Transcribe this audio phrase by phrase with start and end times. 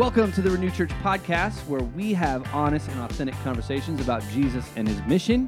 [0.00, 4.66] Welcome to the Renew Church podcast, where we have honest and authentic conversations about Jesus
[4.74, 5.46] and his mission.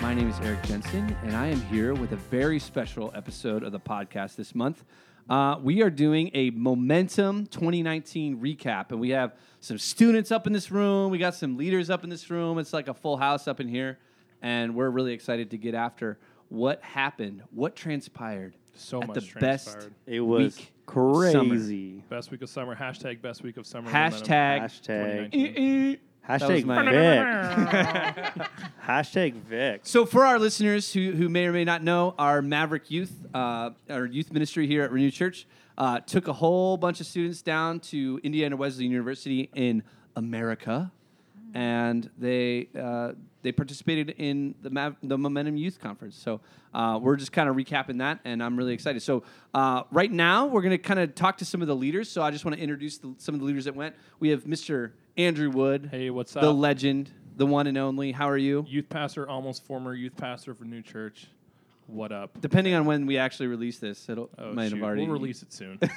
[0.00, 3.72] My name is Erik Jensen, and I am here with a very special episode of
[3.72, 4.84] the podcast this month.
[5.28, 10.54] Uh, we are doing a Momentum 2019 recap, and we have some students up in
[10.54, 11.10] this room.
[11.10, 12.58] We got some leaders up in this room.
[12.58, 13.98] It's like a full house up in here,
[14.40, 19.40] and we're really excited to get after what happened, what transpired So at much the
[19.40, 19.90] best.
[20.06, 22.02] It was week crazy.
[22.08, 22.74] Best week of summer.
[22.74, 23.90] Hashtag best week of summer.
[23.90, 24.60] Hashtag.
[24.62, 25.32] Hashtag.
[25.32, 25.98] 2019.
[26.28, 28.48] Hashtag my- Vic.
[28.86, 29.80] Hashtag Vic.
[29.84, 33.70] So, for our listeners who, who may or may not know, our Maverick Youth, uh,
[33.88, 35.46] our youth ministry here at Renew Church,
[35.78, 39.82] uh, took a whole bunch of students down to Indiana Wesleyan University in
[40.16, 40.92] America,
[41.54, 46.16] and they uh, they participated in the Mav- the Momentum Youth Conference.
[46.16, 46.40] So,
[46.74, 49.02] uh, we're just kind of recapping that, and I'm really excited.
[49.02, 49.22] So,
[49.54, 52.08] uh, right now we're going to kind of talk to some of the leaders.
[52.10, 53.94] So, I just want to introduce the, some of the leaders that went.
[54.18, 54.92] We have Mr.
[55.16, 56.44] Andrew Wood, Hey, what's the up?
[56.44, 58.12] The legend, the one and only.
[58.12, 58.64] How are you?
[58.68, 61.26] Youth pastor, almost former youth pastor for New Church.
[61.86, 62.40] What up?
[62.40, 64.76] Depending on when we actually release this, it'll Oh, might shoot.
[64.76, 65.02] have already.
[65.02, 65.78] We'll release it soon.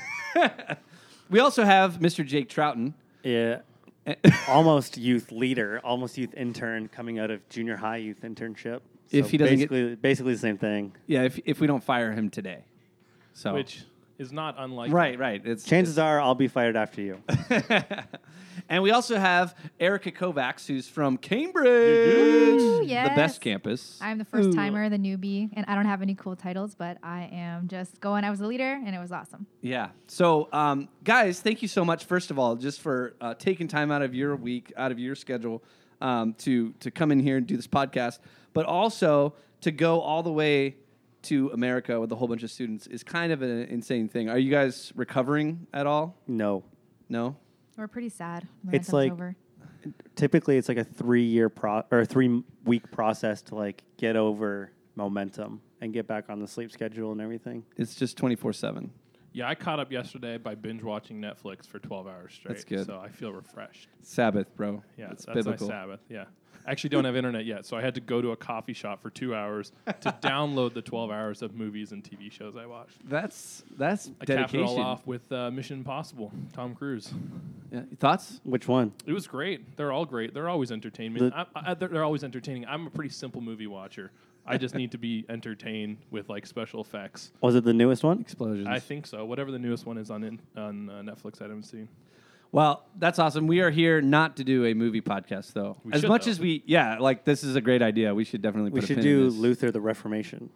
[1.30, 2.26] We also have Mr.
[2.26, 2.94] Jake Trouton.
[3.24, 3.62] Yeah.
[4.48, 8.82] almost youth leader, almost youth intern coming out of junior high youth internship.
[9.12, 10.96] If he doesn't get- basically, basically the same thing.
[11.08, 12.64] Yeah, if if we don't fire him today,
[13.34, 13.84] so which
[14.18, 14.94] is not unlikely.
[14.94, 15.42] right, right.
[15.46, 17.22] It's Chances are I'll be fired after you.
[18.70, 24.00] and we also have Erica Kovacs, who's from Cambridge, Ooh, the best campus.
[24.02, 27.30] I'm the first timer, the newbie, and I don't have any cool titles, but I
[27.32, 28.24] am just going.
[28.24, 29.46] I was a leader, and it was awesome.
[29.62, 29.90] Yeah.
[30.08, 32.06] So, um, guys, thank you so much.
[32.06, 35.16] First of all, just for uh, taking time out of your week, out of your
[35.16, 35.64] schedule,
[36.02, 38.20] um, to to come in here and do this podcast,
[38.54, 40.76] but also to go all the way
[41.24, 44.30] to America with a whole bunch of students is kind of an insane thing.
[44.30, 46.18] Are you guys recovering at all?
[46.28, 46.64] No.
[47.10, 47.38] No.
[47.78, 48.44] We're pretty sad.
[48.72, 49.36] It's Momentum's like- over.
[50.16, 54.72] Typically, it's like a three year pro or three week process to like get over
[54.96, 57.66] momentum and get back on the sleep schedule and everything.
[57.76, 58.92] It's just twenty four seven.
[59.34, 62.54] Yeah, I caught up yesterday by binge watching Netflix for 12 hours straight.
[62.54, 62.86] That's good.
[62.86, 63.90] So I feel refreshed.
[64.04, 64.84] Sabbath, bro.
[64.96, 65.68] Yeah, it's that's biblical.
[65.68, 66.02] my Sabbath.
[66.08, 66.26] Yeah.
[66.66, 69.02] I actually don't have internet yet, so I had to go to a coffee shop
[69.02, 72.98] for two hours to download the 12 hours of movies and TV shows I watched.
[73.08, 77.12] That's that's I capped it all off with uh, Mission Impossible, Tom Cruise.
[77.72, 77.82] Yeah.
[78.00, 78.40] Thoughts?
[78.44, 78.94] Which one?
[79.06, 79.76] It was great.
[79.78, 80.34] They're all great.
[80.34, 81.30] They're always entertaining.
[81.30, 82.66] The- I, I, they're, they're always entertaining.
[82.68, 84.12] I'm a pretty simple movie watcher.
[84.46, 87.32] I just need to be entertained with like special effects.
[87.40, 88.20] Was it the newest one?
[88.20, 88.68] Explosions.
[88.68, 89.24] I think so.
[89.26, 91.88] Whatever the newest one is on in, on uh, Netflix, I haven't seen.
[92.54, 93.48] Well, that's awesome.
[93.48, 95.76] We are here not to do a movie podcast, though.
[95.84, 96.32] We as should, much though.
[96.32, 98.14] as we, yeah, like this is a great idea.
[98.14, 99.34] We should definitely We put a should pin in do this.
[99.40, 100.52] Luther the Reformation.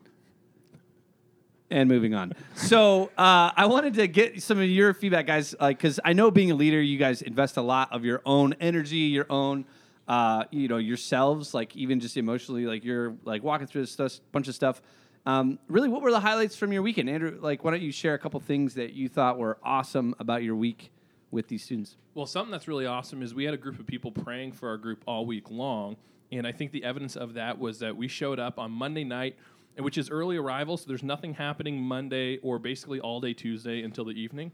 [1.72, 2.34] and moving on.
[2.54, 6.52] so uh, I wanted to get some of your feedback, guys, because I know being
[6.52, 9.66] a leader, you guys invest a lot of your own energy, your own,
[10.08, 14.20] uh, you know, yourselves, like even just emotionally, like you're like walking through this stuff,
[14.32, 14.84] bunch of stuff.
[15.26, 17.40] Um, really, what were the highlights from your weekend, Andrew?
[17.42, 20.56] Like, why don't you share a couple things that you thought were awesome about your
[20.56, 20.92] week
[21.32, 21.96] with these students?
[22.14, 24.78] Well, something that's really awesome is we had a group of people praying for our
[24.78, 25.98] group all week long.
[26.32, 29.36] And I think the evidence of that was that we showed up on Monday night,
[29.78, 30.78] which is early arrival.
[30.78, 34.52] So there's nothing happening Monday or basically all day Tuesday until the evening.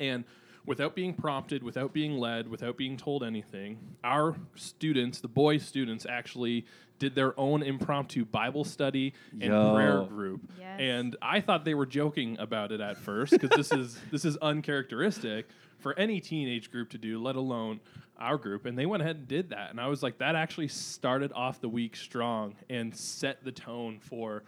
[0.00, 0.24] And
[0.66, 6.06] without being prompted, without being led, without being told anything, our students, the boys' students,
[6.08, 6.66] actually
[6.98, 9.74] did their own impromptu Bible study and Yo.
[9.74, 10.40] prayer group.
[10.58, 10.80] Yes.
[10.80, 14.36] And I thought they were joking about it at first because this is this is
[14.38, 15.46] uncharacteristic
[15.78, 17.80] for any teenage group to do, let alone
[18.18, 18.64] our group.
[18.64, 19.70] And they went ahead and did that.
[19.70, 23.98] And I was like, that actually started off the week strong and set the tone
[24.00, 24.42] for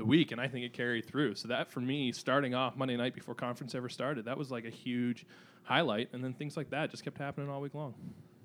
[0.00, 0.32] the week.
[0.32, 1.34] And I think it carried through.
[1.36, 4.64] So that for me, starting off Monday night before conference ever started, that was like
[4.64, 5.26] a huge
[5.62, 6.08] highlight.
[6.12, 7.94] And then things like that just kept happening all week long.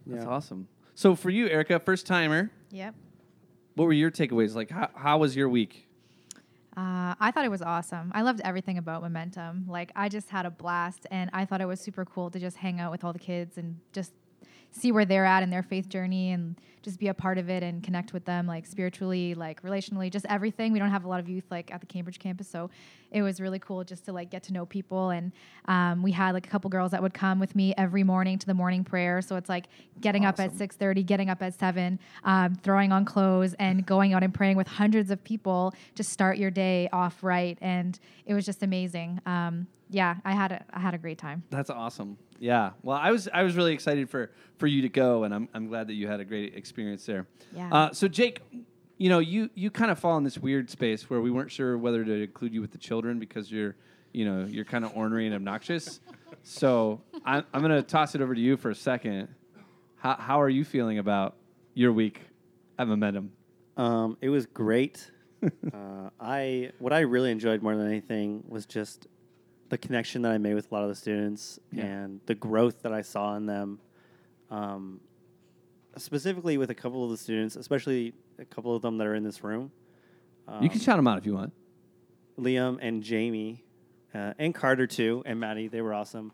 [0.05, 0.67] That's awesome.
[0.93, 2.93] So for you, Erica, first timer, Yep.
[3.75, 4.53] what were your takeaways?
[4.53, 5.87] Like, how, how was your week?
[6.77, 8.11] Uh, I thought it was awesome.
[8.13, 9.65] I loved everything about Momentum.
[9.67, 12.57] Like, I just had a blast, and I thought it was super cool to just
[12.57, 14.11] hang out with all the kids and just
[14.77, 17.63] see where they're at in their faith journey and just be a part of it
[17.63, 20.71] and connect with them, like spiritually, like relationally, just everything.
[20.71, 22.69] We don't have a lot of youth like at the Cambridge campus, so
[23.09, 25.09] it was really cool just to like get to know people.
[25.09, 25.31] And
[25.67, 28.45] um, we had like a couple girls that would come with me every morning to
[28.45, 29.21] the morning prayer.
[29.21, 29.65] So it's like
[30.01, 34.13] getting up at six thirty, getting up at seven, um, throwing on clothes, and going
[34.13, 37.57] out and praying with hundreds of people to start your day off right.
[37.61, 39.21] And it was just amazing.
[39.25, 41.43] Um, yeah, I had a I had a great time.
[41.49, 42.17] That's awesome.
[42.39, 42.71] Yeah.
[42.83, 45.67] Well, I was I was really excited for for you to go, and I'm I'm
[45.67, 47.27] glad that you had a great experience there.
[47.55, 47.73] Yeah.
[47.73, 48.41] Uh, so Jake,
[48.97, 51.77] you know, you you kind of fall in this weird space where we weren't sure
[51.77, 53.75] whether to include you with the children because you're,
[54.13, 55.99] you know, you're kind of ornery and obnoxious.
[56.43, 59.27] So I'm I'm going to toss it over to you for a second.
[59.97, 61.35] How, how are you feeling about
[61.73, 62.21] your week
[62.77, 63.31] at Momentum?
[63.77, 65.09] Um, it was great.
[65.73, 69.07] uh, I what I really enjoyed more than anything was just
[69.69, 71.85] the connection that I made with a lot of the students Yeah.
[71.85, 73.79] and the growth that I saw in them.
[74.51, 74.99] Um,
[75.97, 79.23] specifically with a couple of the students, especially a couple of them that are in
[79.23, 79.71] this room.
[80.47, 81.53] Um, you can shout them out if you want.
[82.39, 83.63] Liam and Jamie,
[84.13, 85.67] uh, and Carter too, and Maddie.
[85.67, 86.31] They were awesome.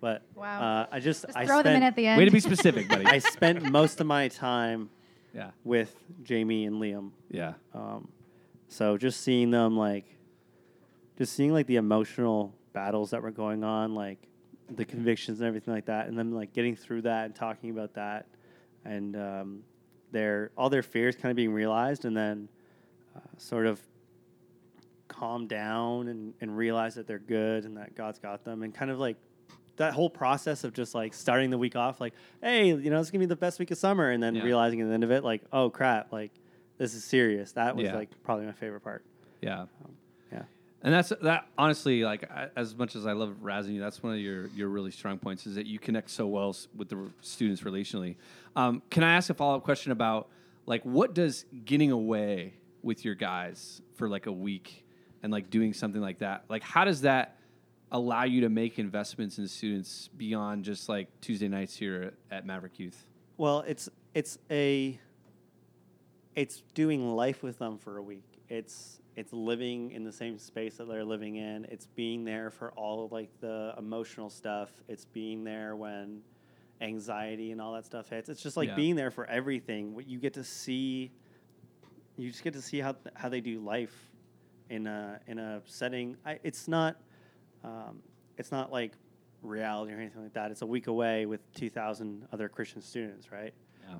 [0.00, 0.60] But Wow.
[0.60, 2.18] uh, I just, Just I throw spent, them in at the end.
[2.18, 3.06] Way to be specific, buddy.
[3.06, 4.90] I spent most of my time
[5.34, 5.52] yeah.
[5.62, 5.94] with
[6.24, 7.12] Jamie and Liam.
[7.30, 7.54] Yeah.
[7.72, 8.08] Um,
[8.68, 10.04] so just seeing them like,
[11.16, 14.18] just seeing like the emotional battles that were going on, like
[14.70, 17.94] the convictions and everything like that, and then like getting through that and talking about
[17.94, 18.26] that,
[18.84, 19.62] and um,
[20.12, 22.48] their all their fears kind of being realized, and then
[23.16, 23.80] uh, sort of
[25.08, 28.90] calm down and, and realize that they're good and that God's got them, and kind
[28.90, 29.16] of like
[29.76, 33.10] that whole process of just like starting the week off like, hey, you know, it's
[33.10, 34.42] gonna be the best week of summer, and then Yeah.
[34.44, 36.30] realizing at the end of it, like, oh crap, like
[36.78, 37.52] this is serious.
[37.52, 37.94] That was Yeah.
[37.96, 39.04] like probably my favorite part.
[39.40, 39.66] Yeah.
[39.80, 39.86] Yeah.
[40.84, 41.48] And that's that.
[41.58, 44.90] Honestly, like as much as I love razzing you, that's one of your your really
[44.90, 48.16] strong points is that you connect so well with the students relationally.
[48.54, 50.28] Um, can I ask a follow up question about
[50.66, 54.84] like what does getting away with your guys for like a week
[55.22, 57.38] and like doing something like that like how does that
[57.94, 62.78] allow you to make investments in students beyond just like Tuesday nights here at Maverick
[62.78, 63.06] Youth?
[63.36, 64.98] Well, it's it's a
[66.34, 68.42] it's doing life with them for a week.
[68.48, 71.66] It's it's living in the same space that they're living in.
[71.70, 74.70] It's being there for all of like the emotional stuff.
[74.88, 76.22] It's being there when
[76.80, 78.28] anxiety and all that stuff hits.
[78.28, 78.74] It's just like Yeah.
[78.76, 79.94] being there for everything.
[79.94, 81.12] What you get to see
[82.16, 83.94] you just get to see how how they do life
[84.70, 86.16] in a in a setting.
[86.24, 86.96] I, it's not
[87.64, 88.02] um,
[88.38, 88.92] it's not like
[89.42, 90.50] reality or anything like that.
[90.50, 93.52] It's a week away with 2,000 other Christian students, right?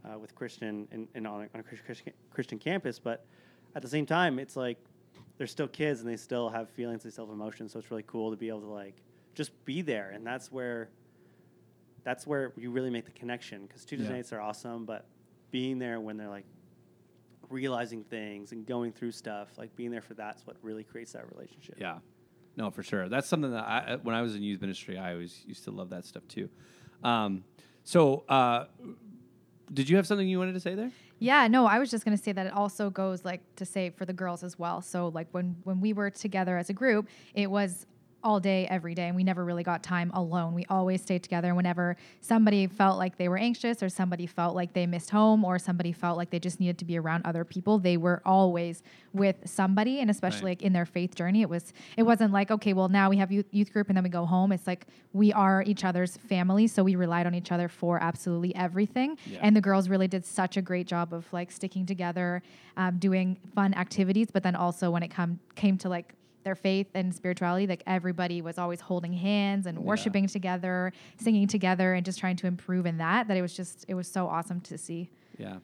[0.04, 0.14] Yeah.
[0.14, 3.26] Uh, with Christian and, and on, a, on a Christian, Christian campus, but
[3.74, 4.78] at the same time, it's like
[5.36, 7.72] they're still kids and they still have feelings, they still have emotions.
[7.72, 8.96] So it's really cool to be able to like
[9.34, 10.90] just be there, and that's where
[12.04, 13.66] that's where you really make the connection.
[13.66, 14.16] Because Tuesday Yeah.
[14.16, 15.06] nights are awesome, but
[15.50, 16.44] being there when they're like
[17.48, 21.30] realizing things and going through stuff, like being there for that's what really creates that
[21.32, 21.76] relationship.
[21.78, 21.98] Yeah,
[22.56, 23.08] no, for sure.
[23.08, 25.90] That's something that I, when I was in youth ministry, I always used to love
[25.90, 26.48] that stuff too.
[27.02, 27.44] Um,
[27.84, 28.66] so, uh,
[29.72, 30.90] did you have something you wanted to say there?
[31.18, 33.90] Yeah, no, I was just going to say that it also goes like to say
[33.90, 34.82] for the girls as well.
[34.82, 37.86] So like when when we were together as a group, it was
[38.24, 40.54] all day every day and we never really got time alone.
[40.54, 44.72] We always stayed together whenever somebody felt like they were anxious or somebody felt like
[44.72, 47.78] they missed home or somebody felt like they just needed to be around other people,
[47.78, 48.82] they were always
[49.12, 50.42] with somebody and especially Right.
[50.58, 51.42] like in their faith journey.
[51.42, 54.02] It was it wasn't like okay, well now we have youth, youth group and then
[54.04, 54.50] we go home.
[54.52, 58.54] It's like we are each other's family, so we relied on each other for absolutely
[58.56, 59.18] everything.
[59.26, 59.40] Yeah.
[59.42, 62.42] And the girls really did such a great job of like sticking together,
[62.78, 64.28] um, doing fun activities.
[64.32, 66.14] But then also when it come came to like
[66.44, 71.94] their faith and spirituality, like everybody was always holding hands and worshiping together, singing together,
[71.94, 73.28] and just trying to improve in that.
[73.28, 75.10] That it was just it was so awesome to see.
[75.38, 75.56] Yeah,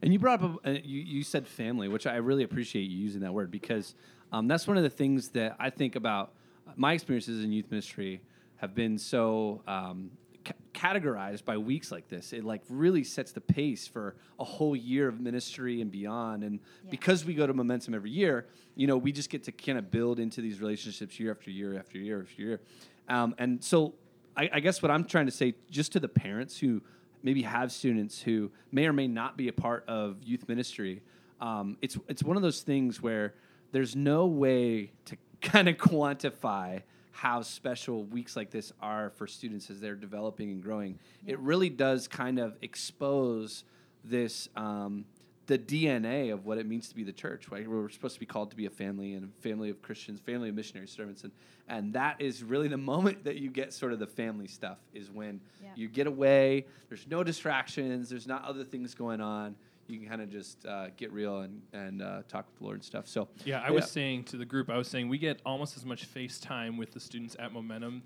[0.00, 2.96] and you brought up a, uh, you you said family, which I really appreciate you
[2.96, 3.94] using that word because
[4.32, 6.32] um, that's one of the things that I think about.
[6.76, 8.20] My experiences in youth ministry
[8.56, 10.10] have been so um,
[10.48, 12.32] ca- categorized by weeks like this.
[12.32, 16.44] It like really sets the pace for a whole year of ministry and beyond.
[16.44, 19.78] And because we go to Momentum every year, you know, we just get to kind
[19.78, 22.60] of build into these relationships year after year after year after year.
[23.08, 23.94] Um, and so
[24.36, 26.82] I, I guess what I'm trying to say, just to the parents who
[27.22, 31.02] maybe have students who may or may not be a part of youth ministry,
[31.40, 33.34] um, it's it's one of those things where
[33.72, 36.82] there's no way to kind of quantify
[37.18, 40.96] how special weeks like this are for students as they're developing and growing.
[41.26, 43.64] It really does kind of expose
[44.04, 44.48] this.
[44.54, 45.04] Um,
[45.46, 47.48] the DNA of what it means to be the church.
[47.50, 47.66] Right?
[47.66, 50.50] We're supposed to be called to be a family and a family of Christians, family
[50.50, 51.32] of missionary servants, and
[51.68, 55.10] and that is really the moment that you get sort of the family stuff is
[55.10, 55.70] when Yeah.
[55.74, 56.66] you get away.
[56.90, 58.10] There's no distractions.
[58.10, 59.56] There's not other things going on.
[59.88, 62.76] You can kind of just uh, get real and and uh, talk with the Lord
[62.76, 63.08] and stuff.
[63.08, 65.84] So Yeah, I was saying to the group, I was saying we get almost as
[65.84, 68.02] much face time with the students at Momentum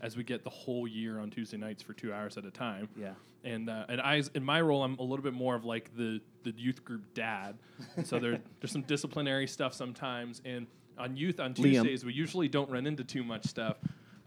[0.00, 2.88] as we get the whole year on Tuesday nights for two hours at a time.
[2.96, 3.12] Yeah.
[3.44, 6.20] And uh, and I, in my role, I'm a little bit more of like the
[6.42, 7.56] the youth group dad.
[7.96, 10.66] And so there there's some disciplinary stuff sometimes, and
[10.98, 11.72] on youth on Liam.
[11.72, 13.76] Tuesdays we usually don't run into too much stuff.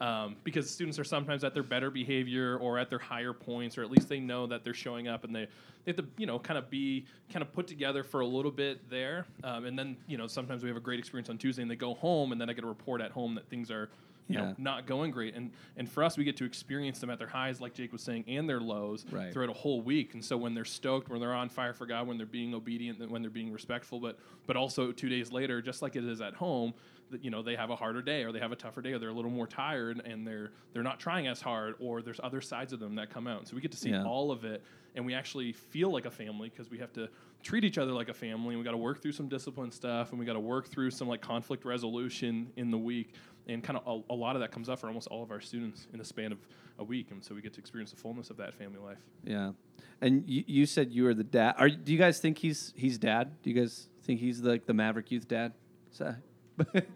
[0.02, 3.84] Um, because students are sometimes at their better behavior or at their higher points, or
[3.84, 5.46] at least they know that they're showing up and they,
[5.84, 8.52] they have to, you know, kind of be kind of put together for a little
[8.52, 9.26] bit there.
[9.44, 11.76] Um, and then, you know, sometimes we have a great experience on Tuesday and they
[11.76, 13.90] go home and then I get a report at home that things are
[14.30, 14.42] you Yeah.
[14.42, 15.34] know not going great.
[15.36, 18.04] And and for us, we get to experience them at their highs, like Jake was
[18.04, 19.34] saying, and their lows Right.
[19.34, 20.14] throughout a whole week.
[20.14, 23.10] And so when they're stoked, when they're on fire for God, when they're being obedient,
[23.10, 26.36] when they're being respectful, but but also two days later, just like it is at
[26.36, 26.76] home,
[27.22, 29.10] you know they have a harder day or they have a tougher day or they're
[29.10, 32.74] a little more tired and they're they're not trying as hard or there's other sides
[32.74, 33.48] of them that come out.
[33.48, 34.04] So we get to see Yeah.
[34.04, 34.64] all of it,
[34.96, 37.10] and we actually feel like a family because we have to
[37.42, 38.50] treat each other like a family.
[38.50, 40.92] and We got to work through some discipline stuff, and we got to work through
[40.92, 43.14] some like conflict resolution in the week.
[43.48, 45.42] And kind of a, a lot of that comes up for almost all of our
[45.42, 46.38] students in the span of
[46.78, 49.00] a week, and so we get to experience the fullness of that family life.
[49.24, 49.54] Yeah,
[50.02, 51.56] and you, you said you were the dad.
[51.58, 53.32] Are do you guys think he's he's dad?
[53.42, 55.54] Do you guys think he's like the Maverick Youth dad?
[55.90, 56.14] So,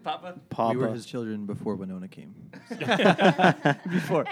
[0.02, 0.70] Papa Papa.
[0.72, 2.34] We were his children before Winona came.
[3.90, 4.24] before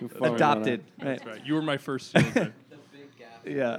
[0.00, 0.84] Before adopted.
[0.98, 1.04] Right.
[1.04, 1.44] That's right.
[1.44, 2.52] You were my first children.
[3.46, 3.78] Yeah.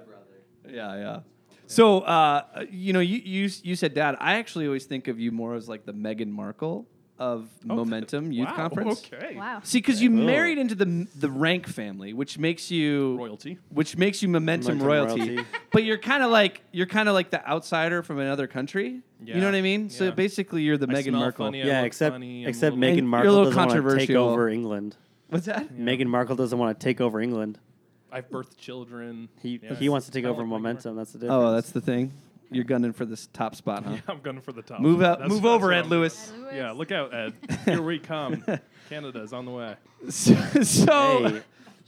[0.70, 1.20] Yeah, yeah.
[1.66, 4.16] So, uh, you know, you, you you said dad.
[4.20, 6.86] I actually always think of you more as like the Meghan Markle
[7.18, 9.04] of Momentum Youth wow, Conference.
[9.12, 9.36] Okay.
[9.36, 9.62] Wow.
[9.64, 10.14] See, because you Oh.
[10.26, 13.58] married into the the rank family, which makes you Royalty.
[13.70, 14.88] which makes you momentum, Momentum
[15.18, 15.34] royalty.
[15.36, 15.50] royalty.
[15.72, 19.02] but you're kind of like you're kind of like the outsider from another country.
[19.34, 19.90] You know what I mean?
[19.90, 21.46] So basically, you're the I Meghan smell Markle.
[21.48, 23.46] funny, I Yeah, look except funny, I'm a except little- Meghan And Markle you're a
[23.46, 24.30] little doesn't want to take controversial.
[24.30, 24.98] over England.
[25.30, 25.68] What's that?
[25.78, 25.86] Yeah.
[25.86, 27.60] Meghan Markle doesn't want to take over England.
[28.12, 29.28] I've birthed children.
[29.42, 30.96] He Yeah, he wants to take kinda over like Meghan momentum.
[30.96, 31.44] That's the oh, difference.
[31.44, 32.14] Oh, that's the thing.
[32.52, 33.92] You're gunning for this top spot, huh?
[33.94, 34.80] Yeah, I'm gunning for the top.
[34.80, 36.02] Move out, That's- move that's over, what Ed I'm doing.
[36.02, 36.32] Lewis.
[36.32, 36.54] Ed Lewis.
[36.56, 37.34] Yeah, look out, Ed.
[37.66, 38.44] Here we come.
[38.90, 39.76] Canada's on the way.
[40.10, 41.42] So, so Hey.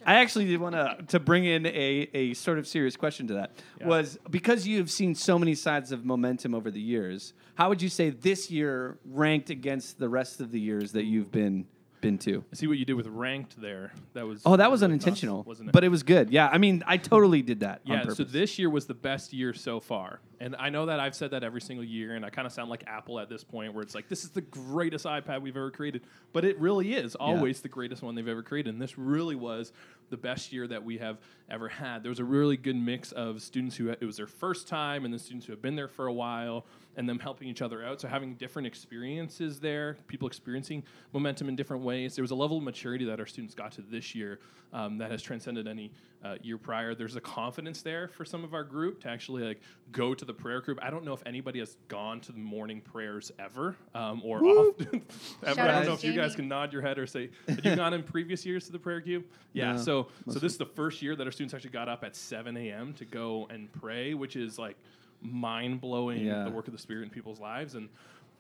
[0.06, 3.34] I actually did want to to bring in a, a sort of serious question to
[3.36, 3.52] that.
[3.80, 3.88] Yeah.
[3.88, 7.34] Was because you have seen so many sides of momentum over the years.
[7.56, 11.32] How would you say this year ranked against the rest of the years that you've
[11.32, 11.66] been
[12.02, 12.44] been to?
[12.52, 13.92] I see what you did with ranked there.
[14.14, 15.74] That was Oh, that was really unintentional, tough, wasn't it?
[15.74, 16.30] but it was good.
[16.32, 17.82] Yeah, I mean, I totally did that.
[17.88, 18.10] on yeah.
[18.10, 21.32] So this year was the best year so far, and I know that I've said
[21.32, 23.84] that every single year, and I kind of sound like Apple at this point, where
[23.84, 27.62] it's like this is the greatest iPad we've ever created, but it really is always
[27.62, 29.72] the greatest one they've ever created, and this really was
[30.10, 31.18] the best year that we have
[31.50, 32.02] ever had.
[32.04, 35.14] There was a really good mix of students who it was their first time, and
[35.14, 36.66] the students who have been there for a while,
[36.98, 38.02] and them helping each other out.
[38.02, 42.16] So having different experiences there, people experiencing momentum in different ways.
[42.16, 44.40] There was a level of maturity that our students got to this year
[44.74, 45.92] um, that has transcended any
[46.26, 46.96] uh, year prior.
[46.96, 49.62] There's a confidence there for some of our group to actually like
[49.92, 50.80] go to the prayer group.
[50.82, 55.04] I don't know if anybody has gone to the morning prayers ever um, or often.
[55.46, 55.62] ever.
[55.62, 57.94] I don't know if you guys can nod your head or say, "Have you gone
[57.94, 59.74] in previous years to the prayer cube?" Yeah.
[59.74, 62.16] No, so so this is the first year that our students actually got up at
[62.16, 62.94] 7 a.m.
[62.94, 64.76] to go and pray, which is like
[65.22, 66.44] mind blowing Yeah.
[66.44, 67.76] the work of the Spirit in people's lives.
[67.76, 67.90] And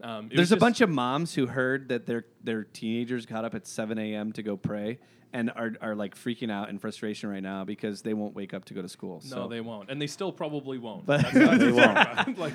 [0.01, 3.65] um, There's a bunch of moms who heard that their their teenagers got up at
[3.67, 4.31] 7 a.m.
[4.33, 4.99] to go pray
[5.33, 8.63] and are, are like freaking out in frustration right now because they won't wake up
[8.63, 9.21] to go to school.
[9.25, 9.47] No, so.
[9.49, 11.05] they won't, and they still probably won't.
[11.05, 12.37] But- They won't.
[12.37, 12.53] like,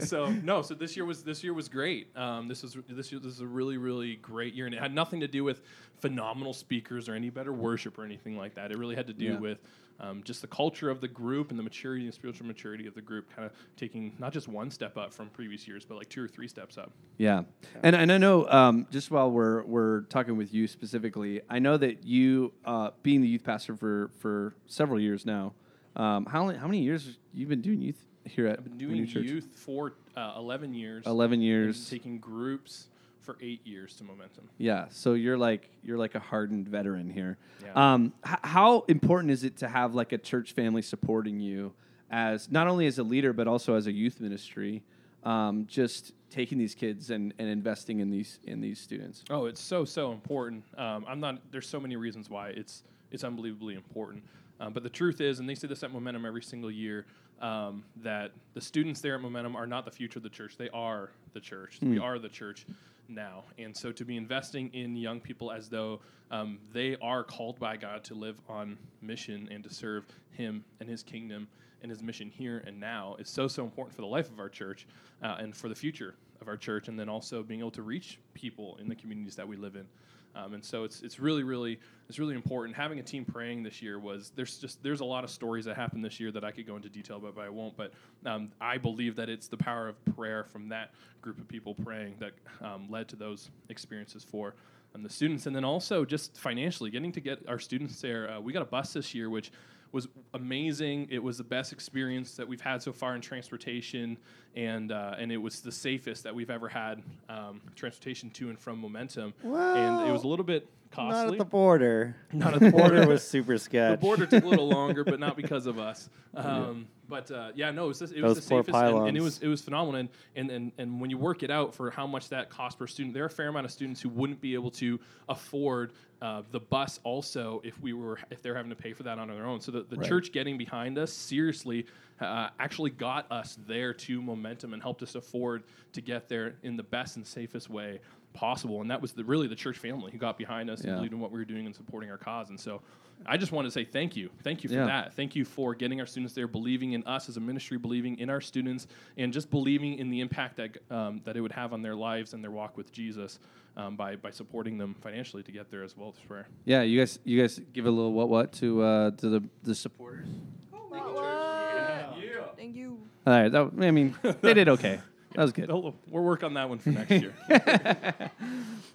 [0.00, 2.14] so no, so this year was this year was great.
[2.16, 4.94] Um, this was this year this is a really really great year, and it had
[4.94, 5.62] nothing to do with
[6.00, 8.72] phenomenal speakers or any better worship or anything like that.
[8.72, 9.38] It really had to do Yeah.
[9.38, 9.58] with
[10.00, 13.00] um, just the culture of the group and the maturity and spiritual maturity of the
[13.00, 16.24] group, kind of taking not just one step up from previous years, but like two
[16.24, 16.90] or three steps up.
[17.18, 17.42] Yeah,
[17.82, 21.76] and and I know um, just while we're we're talking with you specifically, I know
[21.76, 25.52] that you, uh, being the youth pastor for for several years now,
[25.96, 29.06] um, how many how many years you've been doing youth here at I've been doing
[29.06, 29.24] Church?
[29.24, 31.06] youth for uh, 11 years.
[31.06, 31.88] Eleven years.
[31.88, 32.86] taking groups
[33.20, 34.48] for eight years to Momentum.
[34.58, 37.38] Yeah, so you're like you're like a hardened veteran here.
[37.64, 37.94] Yeah.
[37.94, 41.72] Um, h- how important is it to have like a church family supporting you
[42.10, 44.82] as not only as a leader but also as a youth ministry?
[45.22, 49.22] Um, just taking these kids and, and investing in these in these students.
[49.28, 50.64] Oh, it's so so important.
[50.78, 51.40] Um, I'm not.
[51.50, 54.22] There's so many reasons why it's it's unbelievably important.
[54.60, 57.06] Um, but the truth is, and they say this at Momentum every single year,
[57.40, 60.56] um, that the students there at Momentum are not the future of the church.
[60.58, 61.78] They are the church.
[61.82, 62.66] We are the church
[63.10, 63.44] now.
[63.58, 66.00] And so to be investing in young people as though
[66.30, 70.88] um, they are called by God to live on mission and to serve Him and
[70.88, 71.48] His kingdom
[71.82, 74.48] and His mission here and now is so so important for the life of our
[74.48, 74.86] church
[75.22, 78.18] uh, and for the future of our church, and then also being able to reach
[78.34, 79.86] people in the communities that we live in.
[80.34, 82.76] Um, and so it's it's really really it's really important.
[82.76, 85.76] Having a team praying this year was there's just there's a lot of stories that
[85.76, 87.76] happened this year that I could go into detail about, but I won't.
[87.76, 87.92] But
[88.26, 92.16] um, I believe that it's the power of prayer from that group of people praying
[92.20, 92.32] that
[92.62, 94.54] um, led to those experiences for
[94.94, 98.30] um, the students, and then also just financially getting to get our students there.
[98.30, 99.50] Uh, we got a bus this year, which
[99.92, 101.08] was amazing.
[101.10, 104.16] It was the best experience that we've had so far in transportation,
[104.54, 108.58] and uh, and it was the safest that we've ever had um, transportation to and
[108.58, 109.34] from Momentum.
[109.42, 111.24] and it was a little bit costly.
[111.24, 112.16] Not at the border.
[112.32, 115.36] Not at the the border was super The border took a little longer, but not
[115.42, 116.08] because of us.
[116.34, 119.20] Um, But uh, yeah, no, it was, just, it was the safest, and, and it
[119.20, 120.00] was it was phenomenal.
[120.00, 122.86] And, and and and when you work it out for how much that costs per
[122.86, 125.92] student, there are a fair amount of students who wouldn't be able to afford
[126.22, 129.28] uh, the bus also if we were if they're having to pay for that on
[129.28, 129.60] their own.
[129.60, 130.08] So the, the Right.
[130.08, 131.86] church getting behind us seriously
[132.20, 135.62] uh, actually got us there to momentum and helped us afford
[135.92, 138.00] to get there in the best and safest way
[138.32, 138.80] possible.
[138.80, 140.90] And that was the, really the church family who got behind us Yeah.
[140.90, 142.50] and believed in what we were doing and supporting our cause.
[142.50, 142.80] And so
[143.26, 144.30] I just want to say thank you.
[144.42, 144.86] Thank you for Yeah.
[144.86, 145.14] that.
[145.14, 148.30] Thank you for getting our students there, believing in us as a ministry, believing in
[148.30, 148.86] our students,
[149.18, 152.32] and just believing in the impact that, um, that it would have on their lives
[152.32, 153.38] and their walk with Jesus
[153.76, 156.46] um, by, by supporting them financially to get there as well as prayer.
[156.64, 159.74] Yeah, you guys, you guys give a little what what to uh, to the the
[159.74, 160.28] supporters.
[160.72, 162.98] oh Thank you.
[163.26, 165.00] All right, that, I mean, they did okay.
[165.34, 165.68] That was good.
[165.68, 167.34] We'll we'll work on that one for next year.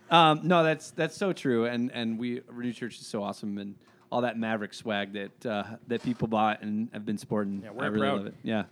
[0.09, 3.75] Um, no, that's that's so true, and and we Renew Church is so awesome, and
[4.11, 7.61] all that Maverick swag that uh, that people bought and have been sporting.
[7.63, 8.17] Yeah, we're I really proud.
[8.17, 8.35] love it.
[8.43, 8.63] Yeah.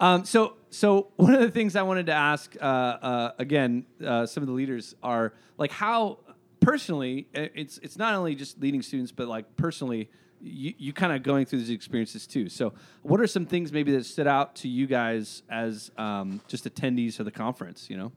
[0.00, 4.24] Um, so so one of the things I wanted to ask uh, uh, again, uh,
[4.24, 6.20] some of the leaders are like how
[6.60, 10.08] personally it's it's not only just leading students, but like personally.
[10.44, 12.48] You, you kind of going through these experiences too.
[12.48, 12.72] So,
[13.02, 17.18] what are some things maybe that stood out to you guys as um, just attendees
[17.20, 17.88] of the conference?
[17.88, 18.12] You know,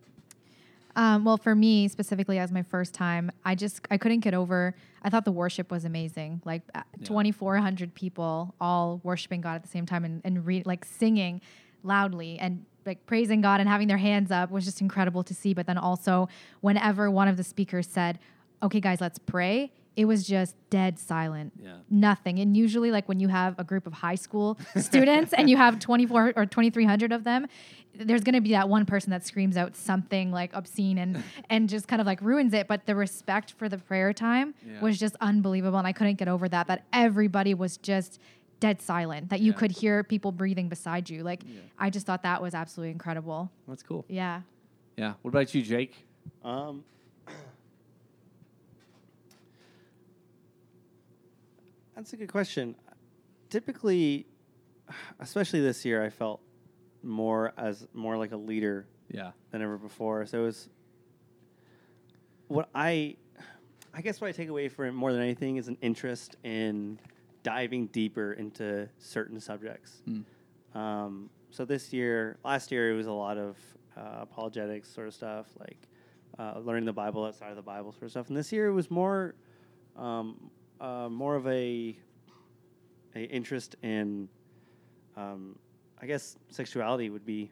[0.95, 4.75] Um, well, for me specifically, as my first time, I just I couldn't get over.
[5.03, 6.41] I thought the worship was amazing.
[6.45, 6.61] Like
[7.03, 10.83] twenty four hundred people all worshiping God at the same time and and re- like
[10.85, 11.41] singing
[11.83, 15.53] loudly and like praising God and having their hands up was just incredible to see.
[15.53, 16.27] But then also,
[16.61, 18.17] whenever one of the speakers said,
[18.63, 21.53] "Okay, guys, let's pray," it was just dead silent.
[21.61, 21.77] Yeah.
[21.89, 22.39] Nothing.
[22.39, 25.79] And usually, like when you have a group of high school students and you have
[25.79, 27.47] 24 or 2,300 of them,
[27.93, 31.69] there's going to be that one person that screams out something like obscene and and
[31.69, 32.67] just kind of like ruins it.
[32.67, 34.81] But the respect for the prayer time Yeah.
[34.81, 36.67] was just unbelievable, and I couldn't get over that.
[36.67, 38.19] That everybody was just
[38.59, 39.29] dead silent.
[39.29, 39.57] That you Yeah.
[39.57, 41.23] could hear people breathing beside you.
[41.23, 41.43] Like
[41.79, 43.49] I just thought that was absolutely incredible.
[43.67, 44.03] that's cool.
[44.09, 44.41] Yeah.
[44.97, 45.13] Yeah.
[45.21, 46.05] What about you, Jake?
[46.43, 46.83] Um,
[51.95, 52.75] that's a good question.
[53.49, 54.25] Typically,
[55.19, 56.41] especially this year, I felt
[57.03, 59.31] more as more like a leader Yeah.
[59.51, 60.25] than ever before.
[60.25, 60.69] So it was
[62.47, 63.15] what I,
[63.93, 66.99] I guess what I take away from it more than anything is an interest in
[67.43, 70.01] diving deeper into certain subjects.
[70.73, 73.57] Um, so this year, last year, it was a lot of
[73.95, 75.77] uh, apologetics sort of stuff, like
[76.37, 78.27] uh, learning the Bible outside of the Bible sort of stuff.
[78.27, 79.35] And this year, it was more,
[79.95, 81.97] um, uh, more of a,
[83.15, 84.27] a interest in,
[85.15, 85.57] um,
[86.01, 87.51] I guess, sexuality would be.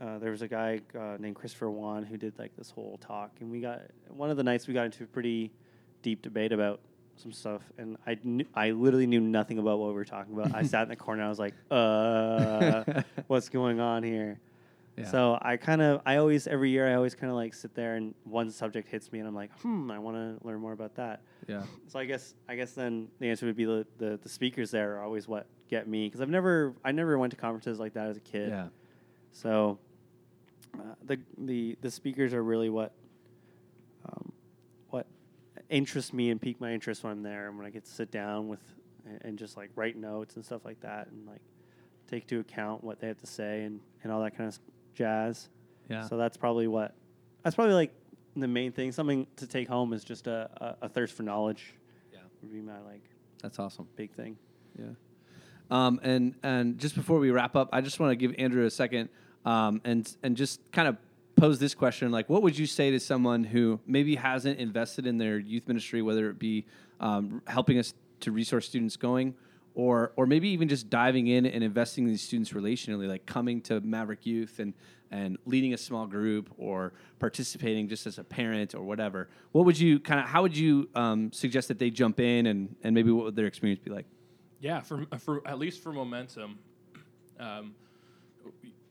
[0.00, 3.30] Uh, there was a guy uh, named Christopher Yuan who did like this whole talk,
[3.40, 5.52] and we got one of the nights we got into a pretty
[6.02, 6.80] deep debate about
[7.16, 10.54] some stuff, and I knew, I literally knew nothing about what we were talking about.
[10.54, 14.40] I sat in the corner, I was like, uh, what's going on here?
[14.96, 15.10] Yeah.
[15.10, 17.96] So I kind of, I always every year I always kind of like sit there
[17.96, 20.94] and one subject hits me, and I'm like, hmm, I want to learn more about
[20.96, 21.22] that.
[21.48, 21.62] Yeah.
[21.88, 24.96] So I guess I guess then the answer would be the the, the speakers there
[24.96, 28.08] are always what get me because I've never I never went to conferences like that
[28.08, 28.50] as a kid.
[28.50, 28.66] Yeah.
[29.32, 29.78] So
[30.74, 32.92] uh, the the the speakers are really what
[34.06, 34.32] um,
[34.90, 35.06] what
[35.70, 38.10] interests me and pique my interest when I'm there and when I get to sit
[38.10, 38.60] down with
[39.06, 41.40] and, and just like write notes and stuff like that and like
[42.10, 44.58] take to account what they have to say and, and all that kind of
[44.94, 45.48] jazz.
[45.88, 46.06] Yeah.
[46.06, 46.94] So that's probably what
[47.42, 47.92] that's probably like
[48.36, 48.92] the main thing.
[48.92, 51.74] Something to take home is just a, a, a thirst for knowledge.
[52.12, 52.20] Yeah.
[52.42, 53.02] Would be my like
[53.42, 53.88] That's awesome.
[53.96, 54.36] big thing.
[54.78, 54.86] Yeah.
[55.70, 58.70] Um, and and just before we wrap up, I just want to give Andrew a
[58.70, 59.08] second
[59.44, 60.96] um, and and just kind of
[61.36, 65.18] pose this question: like, what would you say to someone who maybe hasn't invested in
[65.18, 66.66] their youth ministry, whether it be
[67.00, 69.34] um, helping us to resource students going,
[69.74, 73.60] or or maybe even just diving in and investing in these students relationally, like coming
[73.62, 74.74] to Maverick Youth and
[75.10, 79.28] and leading a small group or participating just as a parent or whatever.
[79.52, 82.74] What would you kind of how would you um, suggest that they jump in and
[82.82, 84.06] and maybe what would their experience be like?
[84.60, 86.58] Yeah, for, for at least for momentum,
[87.40, 87.74] um,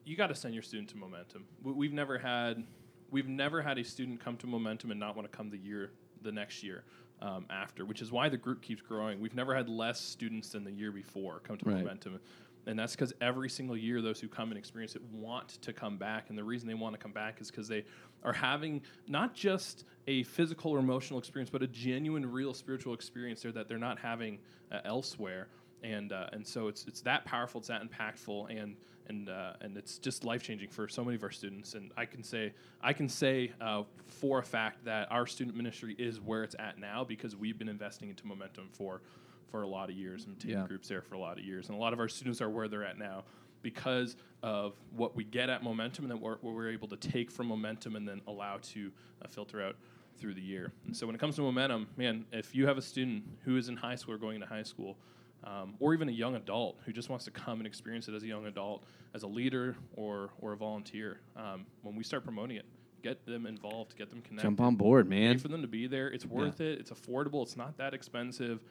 [0.04, 1.46] you got to send your student to momentum.
[1.64, 2.64] We, we've never had
[3.10, 5.92] we've never had a student come to momentum and not want to come the year
[6.24, 6.84] the next year
[7.22, 9.20] um, after, which is why the group keeps growing.
[9.20, 11.78] We've never had less students than the year before come to Right.
[11.80, 12.20] momentum.
[12.68, 15.98] And that's because every single year, those who come and experience it want to come
[15.98, 16.30] back.
[16.30, 17.86] And the reason they want to come back is because they
[18.24, 23.42] are having not just a physical or emotional experience, but a genuine, real spiritual experience
[23.42, 24.38] there that they're not having
[24.72, 25.48] uh, elsewhere
[25.84, 28.76] and uh, and so it's it's that powerful, it's that impactful, and
[29.08, 31.74] and uh, and it's just life changing for so many of our students.
[31.74, 35.96] And I can say I can say uh, for a fact that our student ministry
[35.98, 39.02] is where it's at now because we've been investing into momentum for
[39.50, 40.68] for a lot of years and taken Yeah.
[40.68, 41.68] groups there for a lot of years.
[41.68, 43.26] And a lot of our students are where they're at now
[43.64, 47.48] because of what we get at momentum and then what we're able to take from
[47.48, 48.92] momentum and then allow to
[49.22, 49.76] uh, filter out
[50.18, 50.72] through the year.
[50.86, 53.68] And so when it comes to momentum, man, if you have a student who is
[53.68, 54.96] in high school or going into high school,
[55.44, 58.24] um, or even a young adult who just wants to come and experience it as
[58.24, 62.58] a young adult, as a leader or or a volunteer, um, when we start promoting
[62.58, 62.66] it,
[63.04, 64.44] get them involved, get them connected.
[64.48, 65.38] Jump on board, Pay man.
[65.40, 66.08] for them to be there.
[66.10, 66.80] It's worth it.
[66.80, 67.42] It's affordable.
[67.44, 68.62] It's not that expensive.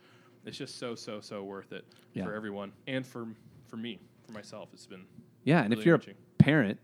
[0.46, 2.24] It's just so so so worth it Yeah.
[2.24, 3.26] for everyone and for
[3.66, 4.68] for me for myself.
[4.72, 5.04] It's been
[5.44, 6.14] Yeah, and if you're enriching.
[6.38, 6.78] a parent,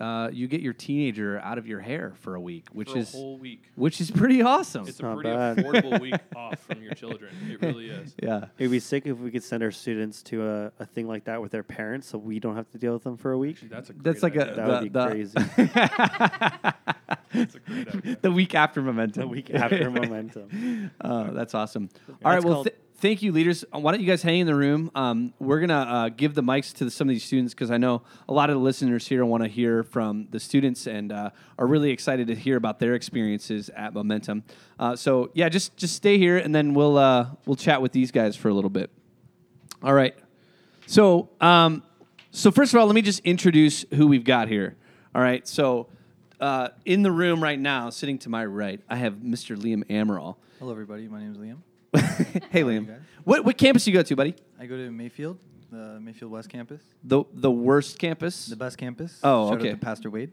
[0.00, 3.12] uh, you get your teenager out of your hair for a week, which for is
[3.12, 3.62] whole week.
[3.74, 4.88] which is pretty awesome.
[4.88, 5.58] It's a pretty bad.
[5.58, 7.30] affordable week off from your children.
[7.50, 8.14] It really is.
[8.22, 8.46] yeah.
[8.58, 11.42] It'd be sick if we could send our students to a, a thing like that
[11.42, 13.56] with their parents, so we don't have to deal with them for a week.
[13.56, 14.38] Actually, that's a great That's like a.
[14.38, 16.94] That the, would be the- crazy.
[17.32, 18.18] That's a great idea.
[18.20, 19.22] the week after momentum.
[19.22, 20.90] The week after momentum.
[21.00, 21.88] Oh, that's awesome.
[22.08, 23.64] All right, That's well, called- th- thank you, leaders.
[23.74, 24.90] Uh, Why don't you guys hang in the room?
[24.94, 28.02] Um, we're gonna uh, give the mics to some of these students because I know
[28.28, 31.66] a lot of the listeners here want to hear from the students and uh, are
[31.66, 34.42] really excited to hear about their experiences at Momentum.
[34.78, 38.10] Uh, so yeah, just just stay here and then we'll uh, we'll chat with these
[38.10, 38.90] guys for a little bit.
[39.82, 40.14] All right.
[40.86, 41.82] So, um,
[42.32, 44.76] so first of all, let me just introduce who we've got here.
[45.14, 45.46] All right.
[45.48, 45.86] So,
[46.40, 49.56] uh, in the room right now, sitting to my right, I have Mr.
[49.56, 50.36] Liam Amaral.
[50.58, 51.06] Hello, everybody.
[51.08, 51.58] My name is Liam.
[52.50, 53.00] hey, How Liam.
[53.24, 54.34] What what campus you go to, buddy?
[54.58, 55.38] I go to Mayfield,
[55.70, 59.18] the Mayfield West campus, The the worst campus, the best campus.
[59.22, 59.70] Oh, Shout okay.
[59.70, 60.32] Out to Pastor Wade,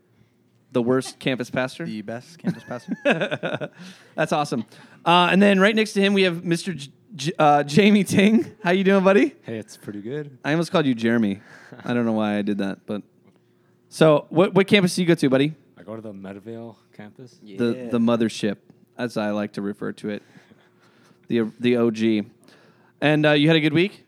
[0.71, 1.85] the worst campus pastor.
[1.85, 2.95] the best campus pastor.
[4.15, 4.65] That's awesome.
[5.05, 6.75] Uh, and then right next to him, we have Mr.
[6.75, 8.45] J- J- uh, Jamie Ting.
[8.63, 9.33] How you doing, buddy?
[9.43, 10.37] Hey, it's pretty good.
[10.43, 11.41] I almost called you Jeremy.
[11.85, 13.01] I don't know why I did that, but
[13.89, 15.55] so what what campus do you go to, buddy?
[15.87, 17.39] I go to the Meadowvale campus.
[17.41, 18.57] the the mothership,
[18.97, 20.23] as I like to refer to it,
[21.29, 22.25] the the OG.
[22.99, 24.03] And uh, you had a good week.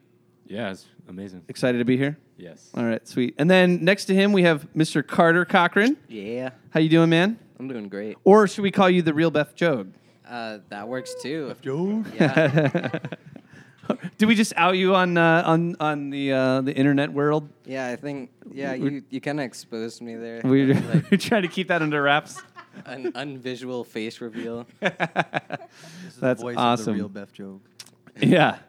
[0.45, 1.45] Yeah, it's amazing.
[1.47, 2.17] Excited to be here.
[2.35, 2.69] Yes.
[2.75, 3.35] All right, sweet.
[3.37, 5.05] And then next to him we have Mr.
[5.07, 5.95] Carter Cochran.
[6.09, 7.39] Yeah, How you doing, man?
[7.57, 8.17] I'm doing great.
[8.25, 9.93] Or should we call you the real Beth Jogue?
[10.27, 11.55] Uh, that works too.
[11.61, 12.03] Joe.
[12.19, 12.89] Yeah,
[14.17, 17.49] Did we just out you on uh, on on the uh, the internet world?
[17.65, 17.87] yeah.
[17.87, 18.73] I think yeah.
[18.73, 20.41] You you kind of exposed me there.
[20.43, 22.41] We're, like we're trying to keep that under wraps.
[22.85, 24.65] an unvisual face reveal.
[24.79, 26.81] This is That's the voice awesome.
[26.81, 27.61] of the real Beth Joe.
[28.21, 28.59] Yeah.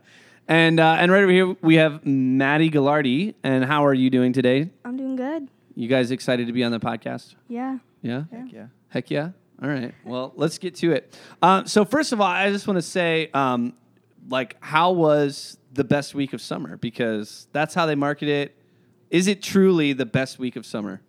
[0.48, 3.34] And uh, and right over here we have Maddie Gallardi.
[3.42, 4.70] And how are you doing today?
[4.84, 5.48] I'm doing good.
[5.74, 7.34] You guys excited to be on the podcast?
[7.48, 7.78] Yeah.
[8.02, 8.24] Yeah.
[8.32, 8.66] Heck yeah.
[8.88, 9.30] Heck yeah.
[9.62, 9.94] All right.
[10.04, 11.14] Well, let's get to it.
[11.42, 13.74] Uh, so first of all, I just want to say, um,
[14.28, 16.76] like, how was the best week of summer?
[16.76, 18.56] Because that's how they market it.
[19.10, 21.00] Is it truly the best week of summer?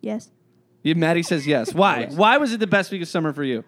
[0.00, 0.30] Yes.
[0.82, 1.74] Yeah, Maddie says yes.
[1.74, 2.06] Why?
[2.06, 3.64] Why was it the best week of summer for you?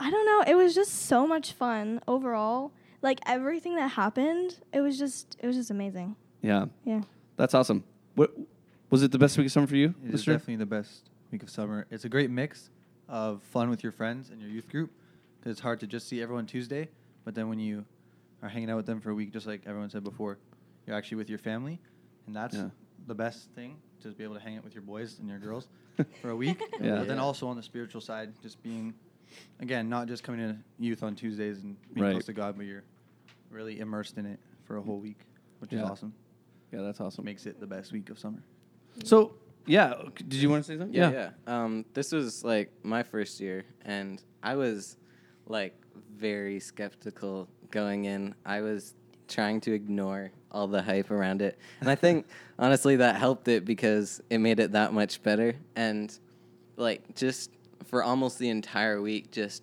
[0.00, 0.44] I don't know.
[0.50, 2.72] It was just so much fun overall.
[3.02, 6.16] Like everything that happened, it was just it was just amazing.
[6.42, 7.02] Yeah, Yeah.
[7.36, 7.84] that's awesome.
[8.14, 8.34] What
[8.90, 9.94] was it the best week of summer for you?
[10.02, 10.32] It is Lister?
[10.32, 11.86] definitely the best week of summer.
[11.90, 12.70] It's a great mix
[13.08, 14.90] of fun with your friends and your youth group
[15.38, 16.88] because it's hard to just see everyone Tuesday,
[17.24, 17.84] but then when you
[18.42, 20.38] are hanging out with them for a week, just like everyone said before,
[20.86, 21.80] you're actually with your family,
[22.26, 22.70] and that's Yeah.
[23.06, 25.68] the best thing to be able to hang out with your boys and your girls
[26.22, 26.62] for a week.
[26.80, 26.96] Yeah.
[26.98, 28.94] But then also on the spiritual side, just being,
[29.60, 32.12] again, not just coming to youth on Tuesdays and being Right.
[32.12, 32.84] close to God, but you're
[33.50, 35.20] really immersed in it for a whole week,
[35.60, 35.84] which Yeah.
[35.84, 36.12] is awesome.
[36.72, 37.24] Yeah, that's awesome.
[37.24, 38.42] Makes it the best week of summer.
[39.04, 39.34] So
[39.66, 40.94] yeah, did you want to say something?
[40.94, 41.30] Yeah, yeah.
[41.64, 44.96] Um, this was like my first year, and I was
[45.46, 45.74] like
[46.16, 48.34] very skeptical going in.
[48.44, 48.94] I was
[49.28, 52.26] trying to ignore all the hype around it, and I think
[52.58, 55.54] honestly that helped it because it made it that much better.
[55.74, 56.16] And
[56.76, 57.50] like just
[57.86, 59.62] for almost the entire week, just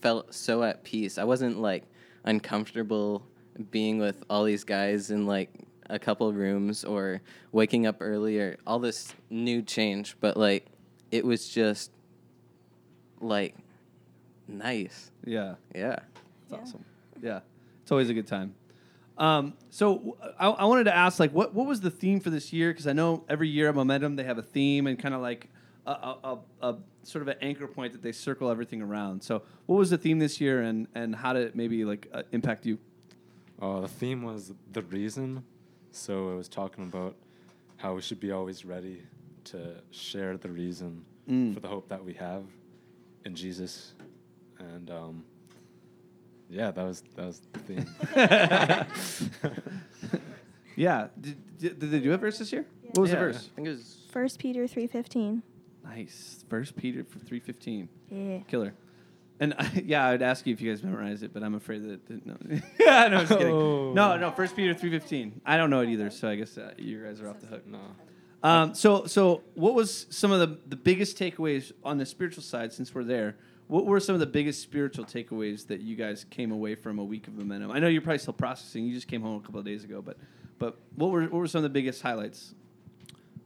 [0.00, 1.18] felt so at peace.
[1.18, 1.84] I wasn't like
[2.24, 3.26] uncomfortable
[3.70, 5.50] being with all these guys in like
[5.88, 7.20] a couple rooms or
[7.52, 10.66] waking up early or all this new change, but like
[11.10, 11.90] it was just
[13.20, 13.54] like
[14.48, 15.10] nice.
[15.24, 15.56] Yeah.
[15.74, 15.98] Yeah.
[16.44, 16.84] It's awesome.
[17.22, 17.40] Yeah,
[17.82, 18.54] it's always a good time.
[19.18, 22.70] Um, so I wanted to ask, like, what what was the theme for this year?
[22.70, 25.50] Because I know every year at Momentum they have a theme and kind of like
[25.86, 26.38] a, a, a,
[26.70, 29.22] a sort of an anchor point that they circle everything around.
[29.22, 32.22] So what was the theme this year, and and how did it maybe like uh,
[32.32, 32.78] impact you?
[33.60, 35.44] Uh, the theme was the reason.
[35.92, 37.14] So it was talking about
[37.76, 39.02] how we should be always ready
[39.44, 41.54] to share the reason Mm.
[41.54, 42.42] for the hope that we have
[43.24, 43.92] in Jesus.
[44.58, 45.24] And um,
[46.50, 47.86] yeah, that was that was the theme.
[50.80, 52.64] Yeah, did, did, did they do a verse this year?
[52.94, 53.48] What was Yeah, the verse?
[53.52, 55.42] I think it was First Peter three fifteen.
[55.84, 57.90] Nice, First Peter for three fifteen.
[58.10, 58.38] Yeah.
[58.48, 58.72] Killer.
[59.40, 62.06] And I, yeah, I'd ask you if you guys memorize it, but I'm afraid that,
[62.06, 62.36] that no.
[62.80, 63.52] yeah, no, just kidding.
[63.54, 63.92] Oh.
[63.92, 64.30] No, no.
[64.30, 65.42] First Peter three fifteen.
[65.44, 67.66] I don't know it either, so I guess uh, you guys are off the hook.
[67.66, 67.78] No.
[68.42, 72.72] Um, so, so what was some of the, the biggest takeaways on the spiritual side
[72.72, 73.36] since we're there?
[73.70, 77.04] What were some of the biggest spiritual takeaways that you guys came away from a
[77.04, 77.70] week of momentum?
[77.70, 78.84] I know you're probably still processing.
[78.84, 80.16] You just came home a couple of days ago, but
[80.58, 82.56] but what were what were some of the biggest highlights?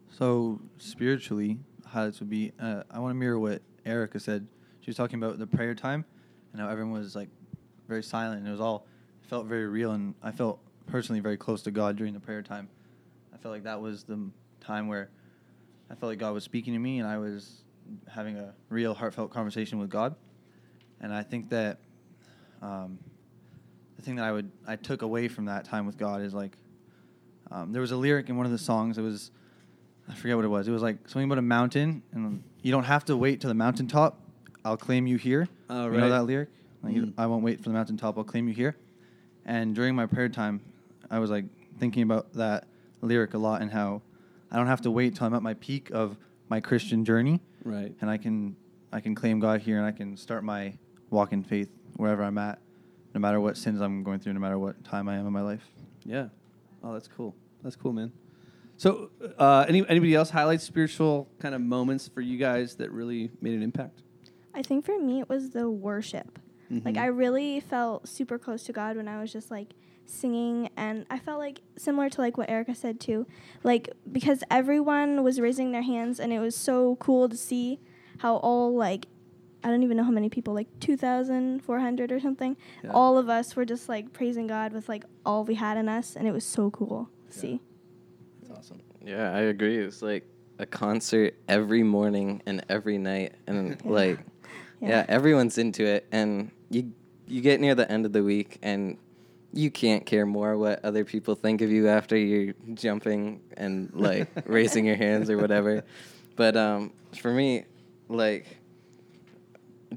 [0.09, 4.49] So spiritually, highlights would be uh, I want to mirror what Erica said.
[4.81, 6.07] She was talking about the prayer time
[6.53, 7.29] and how everyone was like
[7.87, 8.87] very silent and it was all
[9.29, 12.71] felt very real and I felt personally very close to God during the prayer time.
[13.35, 15.11] I felt like that was the time where
[15.91, 17.64] I felt like God was speaking to me and I was
[18.09, 20.15] having a real heartfelt conversation with God.
[21.01, 21.79] And I think that
[22.63, 22.99] um,
[23.97, 26.57] the thing that I would I took away from that time with God is like
[27.51, 28.99] um, there was a lyric in one of the songs.
[28.99, 29.31] It was
[30.09, 30.69] I forget what it was.
[30.69, 33.55] It was like something about a mountain, and you don't have to wait to the
[33.55, 34.19] mountaintop.
[34.65, 35.49] I'll claim you here.
[35.69, 36.49] Oh, You know that lyric?
[36.83, 37.15] Like, Mm.
[37.17, 38.19] I won't wait for the mountaintop.
[38.19, 38.77] I'll claim you here.
[39.47, 40.61] And during my prayer time,
[41.11, 41.47] I was like
[41.79, 42.67] thinking about that
[43.01, 44.03] lyric a lot and how
[44.51, 46.17] I don't have to wait till I'm at my peak of
[46.51, 47.95] my Christian journey, Right.
[48.01, 48.57] and I can
[48.93, 50.75] I can claim God here, and I can start my
[51.11, 52.61] walk in faith wherever I'm at,
[53.15, 55.41] no matter what sins I'm going through, no matter what time I am in my
[55.43, 55.65] life.
[56.05, 56.29] Yeah.
[56.83, 57.35] Oh, that's cool.
[57.63, 58.13] That's cool, man.
[58.77, 63.31] So, uh, any anybody else highlight spiritual kind of moments for you guys that really
[63.41, 64.03] made an impact?
[64.55, 66.39] I think for me it was the worship.
[66.71, 66.99] Like Mhm.
[67.01, 69.75] I really felt super close to God when I was just like
[70.07, 73.27] singing and I felt like similar to like what Erica said too.
[73.63, 77.81] Like because everyone was raising their hands and it was so cool to see
[78.19, 79.07] how all like
[79.63, 82.57] I don't even know how many people, like 2,400 or something.
[82.83, 82.91] Yeah.
[82.93, 86.17] All of us were just like praising God with like all we had in us
[86.17, 87.41] and it was so cool to Yeah.
[87.41, 87.61] see.
[88.43, 88.81] That's awesome.
[89.05, 89.81] Yeah, I agree.
[89.81, 90.25] It was like
[90.59, 93.77] a concert every morning and every night, and Yeah.
[93.91, 94.19] like,
[94.81, 94.89] yeah.
[94.89, 95.05] Yeah.
[95.09, 96.07] everyone's into it.
[96.13, 96.93] And you
[97.27, 98.99] you get near the end of the week, and
[99.55, 104.29] you can't care more what other people think of you after you're jumping and like
[104.47, 105.85] raising your hands or whatever.
[106.35, 107.65] But um, for me,
[108.09, 108.59] like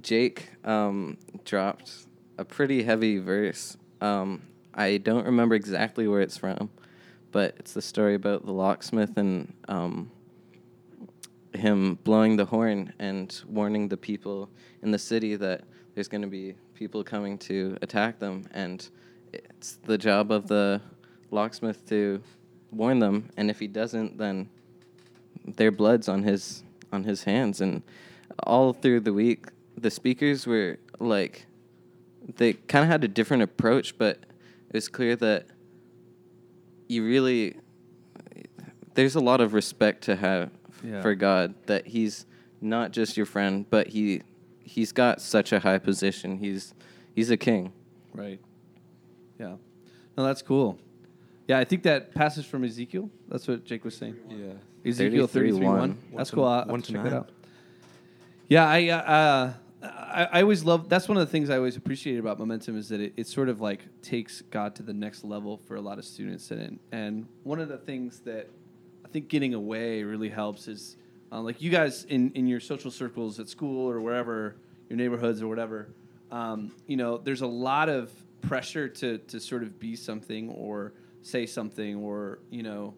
[0.01, 2.05] Jake um, dropped
[2.37, 3.77] a pretty heavy verse.
[3.99, 4.43] Um,
[4.75, 6.69] I don't remember exactly where it's from,
[7.31, 10.11] but it's the story about the locksmith and um,
[11.53, 14.51] him blowing the horn and warning the people
[14.83, 15.63] in the city that
[15.95, 18.45] there's going to be people coming to attack them.
[18.53, 18.87] And
[19.49, 20.81] it's the job of the
[21.31, 22.21] locksmith to
[22.71, 23.29] warn them.
[23.37, 24.49] And if he doesn't, then
[25.45, 27.61] their blood's on his on his hands.
[27.61, 27.83] And
[28.43, 29.47] all through the week,
[29.77, 31.45] the speakers were like,
[32.37, 34.17] they kind of had a different approach, but
[34.69, 35.47] it was clear that
[36.87, 37.55] you really
[38.93, 40.49] there's a lot of respect to have
[40.83, 41.01] Yeah.
[41.01, 42.25] for God that he's
[42.61, 44.21] not just your friend, but he
[44.63, 46.37] he's got such a high position.
[46.37, 46.73] He's
[47.15, 47.73] he's a king.
[48.13, 48.39] Right.
[49.39, 49.55] Yeah.
[50.17, 50.79] No, that's cool.
[51.47, 53.09] Yeah, I think that passage from Ezekiel.
[53.29, 54.17] That's what Jake was saying.
[54.29, 54.89] Yeah.
[54.89, 55.79] Ezekiel 33 1.
[55.79, 55.97] 1.
[56.15, 56.43] That's cool.
[56.43, 57.29] I'll, I'll one to check that out.
[58.49, 60.89] Yeah, I, uh, uh, I I always love.
[60.89, 63.49] That's one of the things I always appreciate about momentum is that it, it sort
[63.49, 67.27] of like takes God to the next level for a lot of students, and and
[67.43, 68.49] one of the things that
[69.05, 70.95] I think getting away really helps is
[71.31, 74.55] uh, like you guys in in your social circles at school or wherever
[74.89, 75.89] your neighborhoods or whatever.
[76.31, 80.93] Um, you know, there's a lot of pressure to to sort of be something or
[81.21, 82.93] say something or you know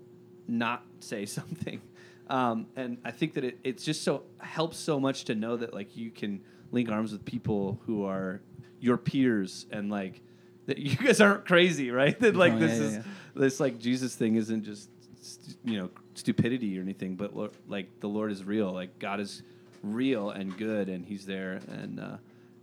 [0.48, 1.82] not say something.
[2.28, 5.74] Um, and I think that it, it's just so helps so much to know that
[5.74, 8.42] like you can link arms with people who are
[8.80, 10.22] your peers and like
[10.68, 12.20] that you guys aren't crazy, right?
[12.20, 13.04] That like Oh, this yeah, is yeah,
[13.36, 14.90] this like Jesus thing isn't just
[15.22, 18.72] st- you know stupidity or anything, but lo- like the Lord is real.
[18.72, 19.42] Like God is
[19.82, 21.62] real and good, and He's there.
[21.68, 22.18] And uh,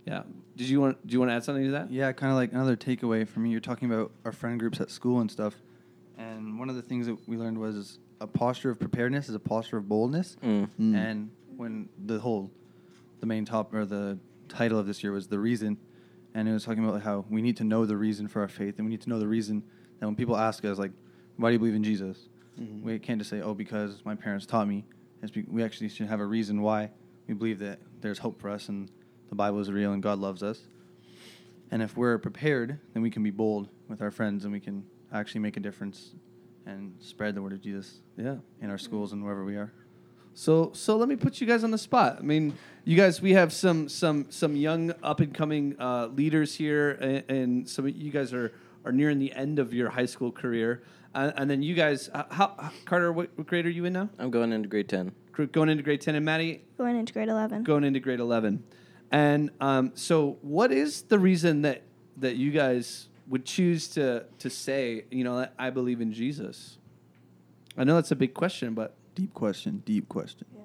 [0.05, 0.23] yeah,
[0.57, 1.91] did you want do you want to add something to that?
[1.91, 3.51] Yeah, kind of like another takeaway for me.
[3.51, 5.55] You're talking about our friend groups at school and stuff,
[6.17, 9.39] and one of the things that we learned was a posture of preparedness is a
[9.39, 10.35] posture of boldness.
[10.43, 10.69] Mm.
[10.79, 10.95] Mm.
[10.95, 12.51] And when the whole,
[13.19, 14.17] the main top or the
[14.49, 15.77] title of this year was the reason,
[16.33, 18.75] and it was talking about how we need to know the reason for our faith,
[18.79, 19.63] and we need to know the reason
[19.99, 20.91] that when people ask us like,
[21.37, 22.81] "Why do you believe in Jesus?" Mhm.
[22.81, 24.85] We can't just say, "Oh, because my parents taught me."
[25.21, 26.89] It's be- we actually should have a reason why
[27.27, 28.89] we believe that there's hope for us and
[29.29, 30.61] the Bible is real and God loves us.
[31.71, 34.85] And if we're prepared, then we can be bold with our friends and we can
[35.11, 36.11] actually make a difference
[36.65, 38.35] and spread the word of Jesus Yeah.
[38.61, 39.71] in our schools and wherever we are.
[40.33, 42.17] So so let me put you guys on the spot.
[42.19, 42.53] I mean,
[42.85, 47.23] you guys, we have some some some young up and coming uh, leaders here, and,
[47.27, 48.51] and some of you guys are
[48.85, 50.83] are nearing the end of your high school career,
[51.15, 54.09] uh, and then you guys, uh, how Carter, what, what grade are you in now?
[54.19, 55.11] I'm going into grade 10.
[55.51, 57.63] Going into grade ten, and Maddie Going into grade 11.
[57.63, 58.63] going into grade eleven.
[59.11, 61.83] And um, so, what is the reason that
[62.17, 66.77] that you guys would choose to to say, you know, I believe in Jesus?
[67.77, 69.81] I know that's a big question, but Deep question.
[69.83, 70.45] Deep question.
[70.55, 70.61] Yeah.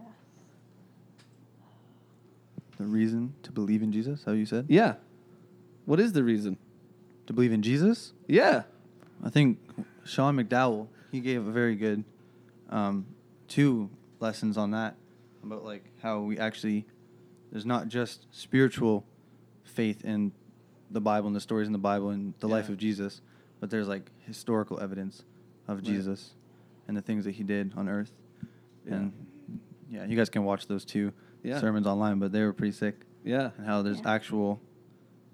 [2.76, 4.24] The reason to believe in Jesus?
[4.26, 4.66] How you said?
[4.68, 4.96] yeah,
[5.86, 6.58] what is the reason?
[7.28, 8.12] To believe in Jesus?
[8.26, 8.64] Yeah,
[9.24, 9.58] I think
[10.04, 12.04] Sean McDowell he gave a very good
[12.68, 13.06] um,
[13.48, 13.88] two
[14.20, 14.96] lessons on that
[15.42, 16.84] about like how we actually
[17.52, 19.04] there's not just spiritual
[19.62, 20.32] faith in
[20.90, 23.20] the Bible and the stories in the Bible and the life of Jesus,
[23.60, 25.22] but there's like historical evidence
[25.68, 25.84] of Right.
[25.84, 26.34] Jesus
[26.88, 28.12] and the things that he did on earth.
[28.86, 28.94] Yeah.
[28.94, 29.12] And
[29.90, 31.12] yeah, you guys can watch those two
[31.42, 31.60] Yeah.
[31.60, 33.06] sermons online, but they were pretty sick.
[33.24, 34.10] yeah, And how there's Yeah.
[34.10, 34.60] actual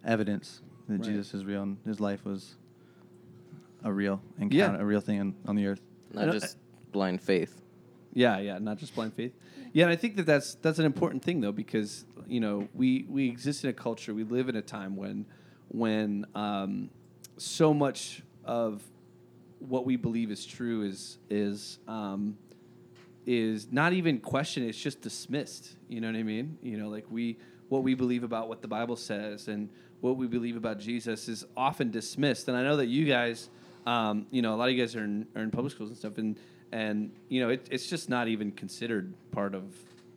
[0.04, 1.02] evidence that Right.
[1.02, 2.56] Jesus is real and his life was
[3.82, 4.82] a real encounter, Yeah.
[4.82, 5.80] a real thing on, on the earth.
[6.12, 6.58] Not know- just
[6.92, 7.62] blind faith.
[8.14, 9.32] Yeah, yeah, not just blind faith.
[9.72, 13.04] Yeah, and I think that that's that's an important thing though because you know we
[13.08, 15.26] we exist in a culture, we live in a time when
[15.68, 16.90] when um,
[17.36, 18.82] so much of
[19.60, 22.36] what we believe is true is is um,
[23.26, 25.76] is not even questioned; it's just dismissed.
[25.88, 26.58] You know what I mean?
[26.62, 27.36] You know, like we
[27.68, 29.68] what we believe about what the Bible says and
[30.00, 32.48] what we believe about Jesus is often dismissed.
[32.48, 33.50] And I know that you guys,
[33.86, 35.98] um, you know, a lot of you guys are in, are in public schools and
[35.98, 36.38] stuff, and
[36.72, 39.64] and you know, it, it's just not even considered part of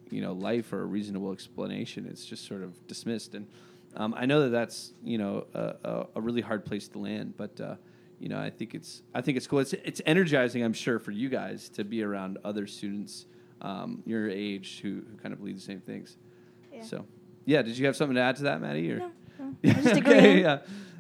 [0.10, 2.08] you know life or a reasonable explanation.
[2.10, 3.36] It's just sort of dismissed.
[3.36, 3.48] And
[3.96, 7.36] um, I know that that's you know a, a, a really hard place to land,
[7.38, 7.60] but.
[7.60, 7.76] Uh,
[8.20, 9.58] you know, I think it's I think it's cool.
[9.58, 13.26] It's it's energizing, I'm sure, for you guys to be around other students
[13.62, 16.18] um, your age who, who kind of believe the same things.
[16.74, 16.84] Yeah.
[16.84, 17.06] So,
[17.46, 17.62] yeah.
[17.62, 18.92] Did you have something to add to that, Maddie?
[18.92, 19.56] Or No, no.
[19.62, 20.60] Yeah, I just okay, yeah,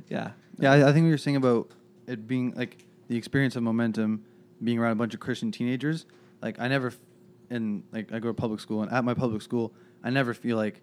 [0.10, 1.72] yeah, Yeah, I, I think we were saying about
[2.08, 4.24] it being like the experience of momentum,
[4.64, 6.06] being around a bunch of Christian teenagers.
[6.42, 6.94] Like I never,
[7.50, 10.58] in like I go to public school, and at my public school, I never feel
[10.58, 10.82] like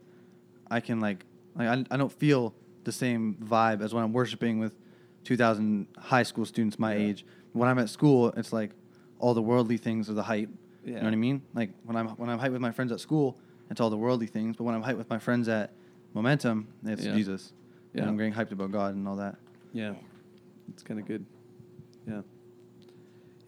[0.70, 4.58] I can like like I, I don't feel the same vibe as when I'm worshiping
[4.60, 4.72] with
[5.24, 7.06] 2,000 high school students my Yeah.
[7.08, 7.26] age.
[7.52, 8.70] When I'm at school, it's like
[9.18, 10.48] all the worldly things are the hype.
[10.84, 10.90] Yeah.
[10.90, 11.42] You know what I mean?
[11.54, 13.38] Like when I'm when I'm hyped with my friends at school,
[13.70, 14.56] it's all the worldly things.
[14.56, 15.72] But when I'm hyped with my friends at
[16.14, 17.14] Momentum, it's Yeah.
[17.14, 17.52] Jesus.
[17.92, 18.02] Yeah.
[18.02, 19.36] And I'm getting hyped about God and all that.
[19.72, 19.94] yeah.
[20.70, 21.24] It's kind of good.
[22.06, 22.20] Yeah,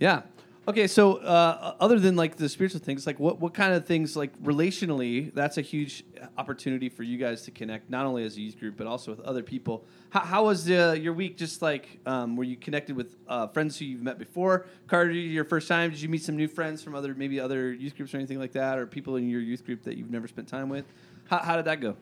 [0.01, 0.23] yeah.
[0.69, 4.15] Okay, so uh, other than like the spiritual things, like what what kind of things
[4.15, 5.33] like relationally?
[5.35, 6.05] That's a huge
[6.37, 9.21] opportunity for you guys to connect, not only as a youth group but also with
[9.21, 9.85] other people.
[10.11, 11.37] How, how was uh, your week?
[11.37, 14.67] Just like um, were you connected with uh, friends who you've met before?
[14.87, 15.91] Carter, your first time?
[15.91, 18.53] Did you meet some new friends from other maybe other youth groups or anything like
[18.53, 20.85] that, or people in your youth group that you've never spent time with?
[21.29, 21.97] How, how did that go?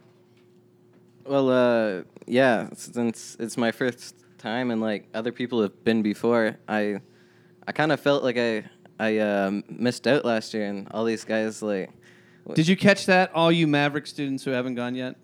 [1.24, 6.56] Well, uh, yeah, since it's my first time and like other people have been before,
[6.66, 7.00] I,
[7.68, 8.64] I kind of felt like I,
[8.98, 11.90] I uh, missed out last year, and all these guys like,
[12.54, 15.16] Did you catch that, all you MVRK students who haven't gone yet?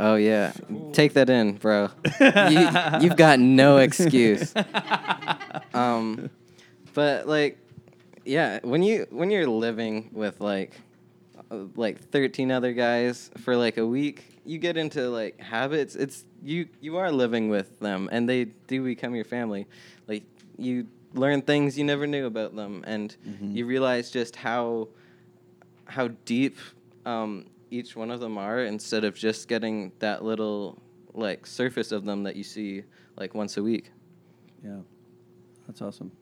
[0.00, 0.54] oh yeah,
[0.94, 1.90] take that in, bro.
[2.18, 4.54] you, you've got no excuse.
[5.74, 6.30] um,
[6.94, 7.58] but like,
[8.24, 10.80] yeah, when you when you're living with like,
[11.50, 15.96] uh, like thirteen other guys for like a week, you get into like habits.
[15.96, 19.66] It's you you are living with them, and they do become your family.
[20.08, 20.22] Like
[20.56, 24.88] you learn things you never knew about them, and you realize just how
[25.86, 26.56] how deep
[27.04, 30.80] um, each one of them are instead of just getting that little
[31.14, 32.84] like surface of them that you see
[33.16, 33.90] like once a week.
[34.64, 34.78] Yeah,
[35.66, 36.12] that's awesome.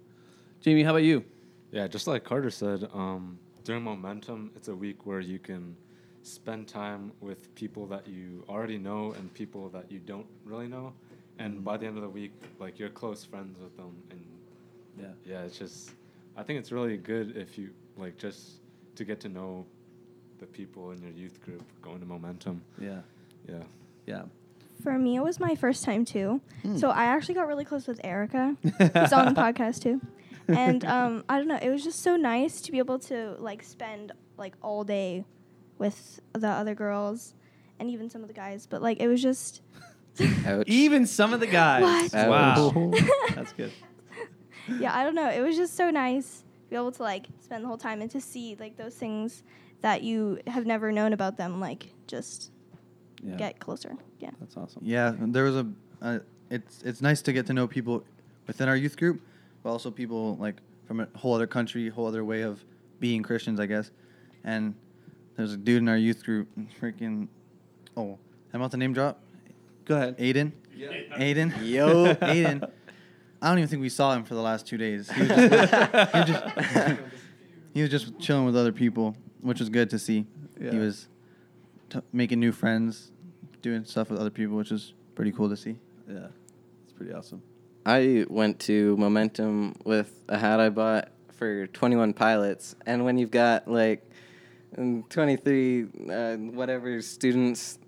[0.60, 1.24] Jamie, how about you?
[1.70, 5.76] Yeah, just like Carter said, um, during Momentum, it's a week where you can
[6.22, 10.92] spend time with people that you already know and people that you don't really know.
[11.38, 14.02] And by the end of the week, like you're close friends with them.
[14.10, 14.24] And
[15.00, 15.06] Yeah.
[15.24, 15.90] yeah, it's just,
[16.36, 18.60] I think it's really good if you, like, just
[18.96, 19.64] to get to know
[20.38, 22.62] the people in your youth group going to Momentum.
[22.80, 23.00] Yeah.
[23.48, 23.62] Yeah.
[24.06, 24.22] Yeah.
[24.82, 26.40] For me, it was my first time too.
[26.62, 26.76] Hmm.
[26.76, 28.56] So I actually got really close with Erica.
[28.62, 30.00] Who's on the podcast too.
[30.46, 33.62] And um, I don't know, it was just so nice to be able to like
[33.62, 35.24] spend like all day
[35.78, 37.34] with the other girls
[37.80, 38.66] and even some of the guys.
[38.66, 39.62] But like it was just
[40.66, 42.12] Even some of the guys.
[42.12, 42.28] What?
[42.28, 42.92] Wow.
[43.34, 43.72] That's good.
[44.80, 45.28] Yeah, I don't know.
[45.30, 48.10] It was just so nice to be able to like spend the whole time and
[48.10, 49.42] to see like those things
[49.80, 52.50] that you have never known about them, like just
[53.22, 53.36] Yeah.
[53.36, 53.96] get closer.
[54.20, 54.30] Yeah.
[54.40, 54.82] That's awesome.
[54.84, 55.66] Yeah, there was a.
[56.02, 56.18] Uh,
[56.50, 58.04] it's it's nice to get to know people
[58.46, 59.20] within our youth group,
[59.62, 60.56] but also people like
[60.86, 62.64] from a whole other country, whole other way of
[63.00, 63.90] being Christians, I guess.
[64.44, 64.74] And
[65.36, 66.48] there's a dude in our youth group,
[66.80, 67.28] freaking.
[67.96, 68.18] Oh,
[68.52, 69.20] I'm about to name drop.
[69.84, 70.18] Go ahead.
[70.18, 70.52] Aiden.
[70.74, 70.88] Yeah.
[71.18, 71.52] Aiden.
[71.64, 72.14] Yo.
[72.14, 72.70] Aiden.
[73.40, 75.10] I don't even think we saw him for the last two days.
[75.10, 75.50] He was just,
[76.12, 76.44] he was just,
[77.74, 80.26] he was just chilling with other people, which was good to see.
[80.60, 80.72] Yeah.
[80.72, 81.08] He was
[81.90, 83.12] t- making new friends,
[83.62, 85.76] doing stuff with other people, which is pretty cool to see.
[86.08, 86.26] Yeah,
[86.84, 87.42] it's pretty awesome.
[87.86, 93.30] I went to Momentum with a hat I bought for 21 Pilots, and when you've
[93.30, 94.10] got like
[94.76, 97.78] mm, 23 uh, whatever students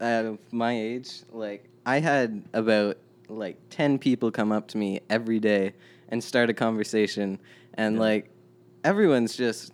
[0.00, 5.38] uh, my age, like I had about like 10 people come up to me every
[5.40, 5.74] day
[6.08, 7.38] and start a conversation,
[7.74, 8.00] and Yeah.
[8.00, 8.30] like
[8.84, 9.72] everyone's just.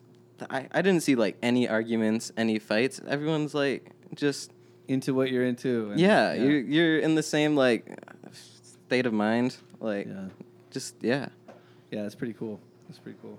[0.50, 3.00] I, I didn't see like any arguments, any fights.
[3.06, 4.50] Everyone's like just
[4.88, 5.90] Into what you're into.
[5.92, 7.86] and- yeah, you're you're in the same like
[8.32, 9.56] state of mind.
[9.80, 10.24] Like yeah.
[10.70, 11.28] just yeah.
[11.90, 12.58] Yeah, it's pretty cool.
[12.88, 13.38] It's pretty cool.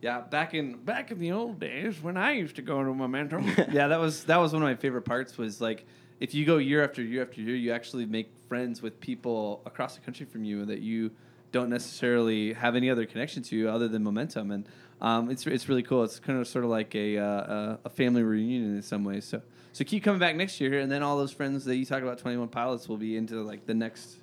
[0.00, 3.44] Yeah, back in back in the old days when I used to go to Momentum.
[3.72, 5.36] yeah, that was that was one of my favorite parts.
[5.36, 5.86] Was like
[6.20, 9.94] if you go year after year after year, you actually make friends with people across
[9.94, 11.10] the country from you that you
[11.52, 14.68] don't necessarily have any other connection to other than Momentum, and
[15.00, 16.04] um, it's it's really cool.
[16.04, 19.24] It's kind of sort of like a uh, a- a family reunion in some ways.
[19.24, 19.40] So
[19.72, 22.18] so keep coming back next year, and then all those friends that you talk about,
[22.18, 24.16] Twenty One Pilots, will be into like the next,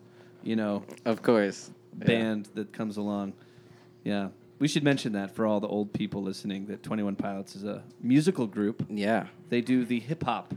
[0.44, 1.72] you know, Of course.
[2.00, 2.06] Yeah.
[2.06, 3.34] band that comes along.
[4.04, 4.30] Yeah.
[4.60, 7.84] We should mention that for all the old people listening that 21 Pilots is a
[8.02, 8.86] musical group.
[8.90, 9.28] Yeah.
[9.50, 10.54] They do the hip hop.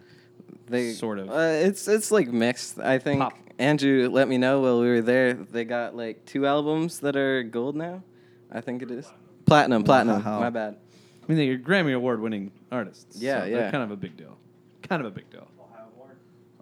[0.68, 1.30] They Sort of.
[1.30, 2.78] Uh, it's it's like mixed.
[2.78, 3.38] I think Pop.
[3.58, 5.34] Andrew let me know while we were there.
[5.34, 8.02] They got like two albums that are gold now.
[8.50, 9.06] I think it is
[9.46, 9.84] platinum.
[9.84, 10.24] Platinum.
[10.24, 10.40] Wow.
[10.40, 10.76] My bad.
[11.22, 13.20] I mean, they're Grammy Award winning artists.
[13.20, 13.56] Yeah, so yeah.
[13.56, 14.36] They're kind of a big deal.
[14.82, 15.46] Kind of a big deal.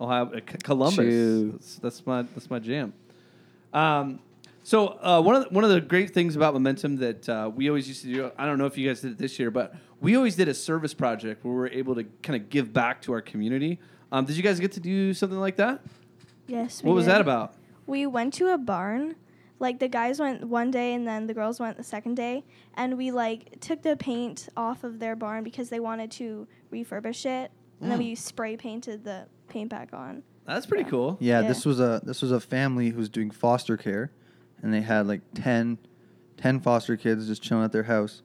[0.01, 1.53] Ohio, uh, C- Columbus.
[1.53, 2.93] That's, that's my that's my jam.
[3.73, 4.19] Um,
[4.63, 7.69] so uh, one of the, one of the great things about Momentum that uh, we
[7.69, 8.31] always used to do.
[8.37, 10.55] I don't know if you guys did it this year, but we always did a
[10.55, 13.79] service project where we were able to kind of give back to our community.
[14.13, 15.81] Um, did you guys get to do something like that?
[16.47, 16.83] Yes.
[16.83, 17.13] we What was did.
[17.13, 17.55] that about?
[17.87, 19.17] We went to a barn.
[19.59, 22.45] Like the guys went one day and then the girls went the second day,
[22.75, 27.25] and we like took the paint off of their barn because they wanted to refurbish
[27.25, 27.51] it,
[27.81, 28.03] and then Mm.
[28.03, 30.23] we spray painted the paint back on.
[30.45, 30.91] That's pretty Yeah.
[30.91, 31.17] cool.
[31.21, 31.49] Yeah, Yeah.
[31.49, 34.13] this was a this was a family who's doing foster care,
[34.63, 35.79] and they had like 10,
[36.37, 38.21] 10 foster kids just chilling at their house,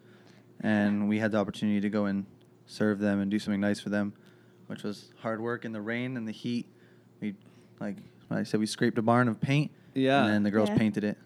[0.59, 2.25] and we had the opportunity to go and
[2.65, 4.11] serve them and do something nice for them,
[4.71, 6.65] which was hard work in the rain and the heat.
[7.19, 7.35] We
[7.81, 7.97] like
[8.29, 10.23] I said, we scraped a barn of paint, Yeah.
[10.23, 10.77] and then the girls Yeah.
[10.77, 11.17] painted it.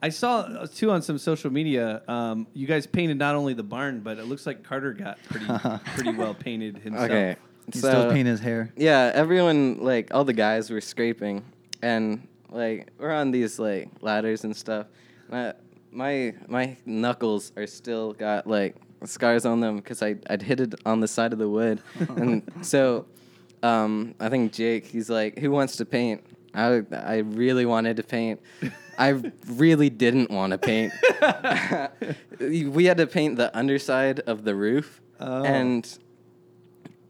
[0.00, 2.02] I saw uh, too on some social media.
[2.08, 5.46] Um, you guys painted not only the barn, but it looks like Carter got pretty
[5.94, 7.10] pretty well painted himself.
[7.10, 7.36] Okay.
[7.72, 8.72] He so still painted his hair.
[8.76, 11.44] yeah, everyone like all the guys were scraping,
[11.82, 14.86] and like we're on these like ladders and stuff.
[15.28, 15.54] My
[15.92, 20.74] my my knuckles are still got like scars on them because I I'd hit it
[20.86, 21.80] on the side of the wood,
[22.16, 23.06] and so
[23.62, 26.22] um, I think Jake he's like, who wants to paint?
[26.54, 28.40] I I really wanted to paint.
[28.98, 30.92] I really didn't want to paint.
[32.40, 35.44] we had to paint the underside of the roof, Oh.
[35.44, 35.86] and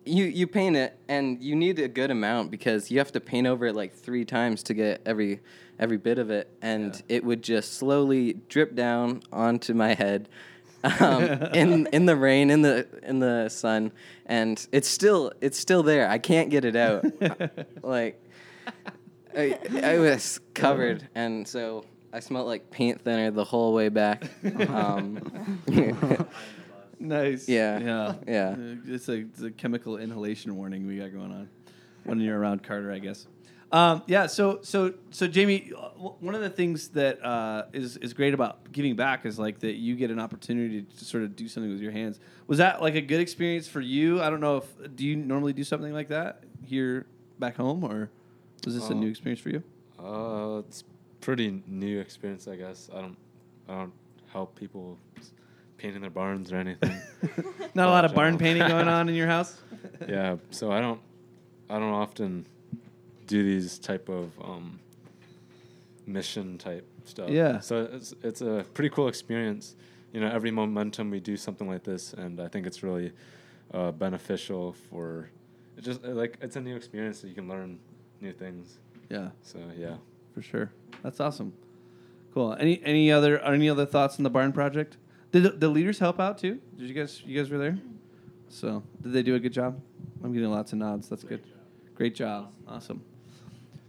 [0.04, 3.46] you you paint it and you need a good amount because you have to paint
[3.46, 5.40] over it like three times to get every
[5.78, 10.28] every bit of it and it would just slowly drip down onto my head
[10.84, 11.24] um,
[11.54, 13.92] in in the rain in the in the sun
[14.26, 17.04] and it's still it's still there I can't get it out
[17.82, 18.22] like
[19.36, 24.24] I, I was covered and so I smelled like paint thinner the whole way back
[24.68, 25.60] um,
[27.02, 27.48] Nice.
[27.48, 27.78] Yeah.
[27.80, 28.14] Yeah.
[28.26, 28.54] Yeah.
[28.86, 31.48] It's a, it's a chemical inhalation warning we got going on
[32.04, 33.26] when you're around Carter, I guess.
[33.72, 34.26] Um, yeah.
[34.26, 35.88] So so so Jamie, uh,
[36.20, 39.74] one of the things that uh, is is great about giving back is like that
[39.76, 42.20] you get an opportunity to sort of do something with your hands.
[42.48, 44.20] Was that like a good experience for you?
[44.22, 47.06] I don't know if do you normally do something like that here
[47.38, 48.10] back home, or
[48.66, 49.62] was this a Uh, new experience for you?
[49.98, 50.84] Uh, it's
[51.22, 52.90] pretty new experience, I guess.
[52.94, 53.16] I don't,
[53.68, 53.92] I don't
[54.32, 54.98] help people
[55.78, 56.94] painting their barns or anything.
[57.74, 59.60] Not a lot of barn painting going on in your house.
[60.08, 61.00] yeah, so I don't,
[61.70, 62.46] I don't often
[63.32, 64.78] do these type of um,
[66.06, 67.30] mission type stuff.
[67.30, 67.60] Yeah.
[67.60, 69.74] So it's it's a pretty cool experience.
[70.12, 73.12] You know, every momentum we do something like this, and I think it's really
[73.72, 75.30] uh, beneficial for.
[75.78, 77.78] It just like it's a new experience that you can learn
[78.20, 78.78] new things.
[79.08, 79.30] Yeah.
[79.42, 79.96] So yeah.
[80.34, 80.70] for sure.
[81.02, 81.54] That's awesome.
[82.34, 82.54] Cool.
[82.60, 84.98] Any any other any other thoughts on the barn project?
[85.32, 86.60] Did the, the leaders help out too?
[86.76, 87.78] Did you guys you guys were there?
[88.50, 89.80] So did they do a good job?
[90.22, 91.08] I'm getting lots of nods.
[91.08, 91.40] That's good.
[91.94, 92.52] Great job.
[92.68, 93.02] Awesome.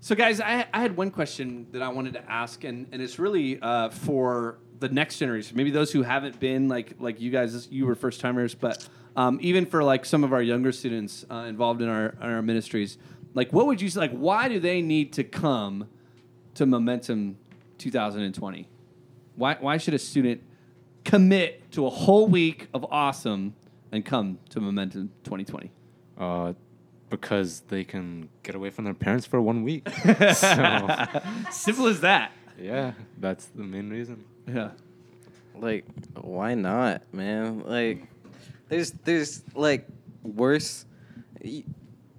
[0.03, 3.19] So guys, I, I had one question that I wanted to ask, and, and it's
[3.19, 5.55] really uh, for the next generation.
[5.55, 8.85] Maybe those who haven't been like like you guys, you were first timers, but
[9.15, 12.41] um, even for like some of our younger students uh, involved in our in our
[12.41, 12.97] ministries,
[13.33, 13.89] like what would you?
[13.91, 15.87] Like, why do they need to come
[16.55, 17.37] to Momentum
[17.77, 18.67] 2020?
[19.37, 20.43] Why, why should a student
[21.05, 23.55] commit to a whole week of awesome
[23.93, 25.71] and come to Momentum 2020?
[26.17, 26.53] Uh,
[27.17, 29.87] because they can get away from their parents for one week.
[30.33, 30.97] so,
[31.51, 32.31] Simple as that.
[32.59, 34.23] yeah, that's the main reason.
[34.47, 34.71] Yeah.
[35.55, 35.85] Like,
[36.19, 37.61] why not, man?
[37.67, 38.07] Like,
[38.67, 39.87] there's there's like
[40.23, 40.85] worse.
[41.43, 41.63] y-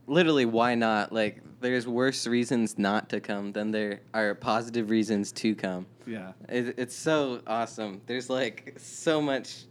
[0.07, 1.13] Literally, why not?
[1.13, 5.87] Like, there's worse reasons not to come than there are positive reasons to come.
[6.07, 6.33] Yeah.
[6.49, 8.01] It, it's so awesome.
[8.07, 9.65] There's like so much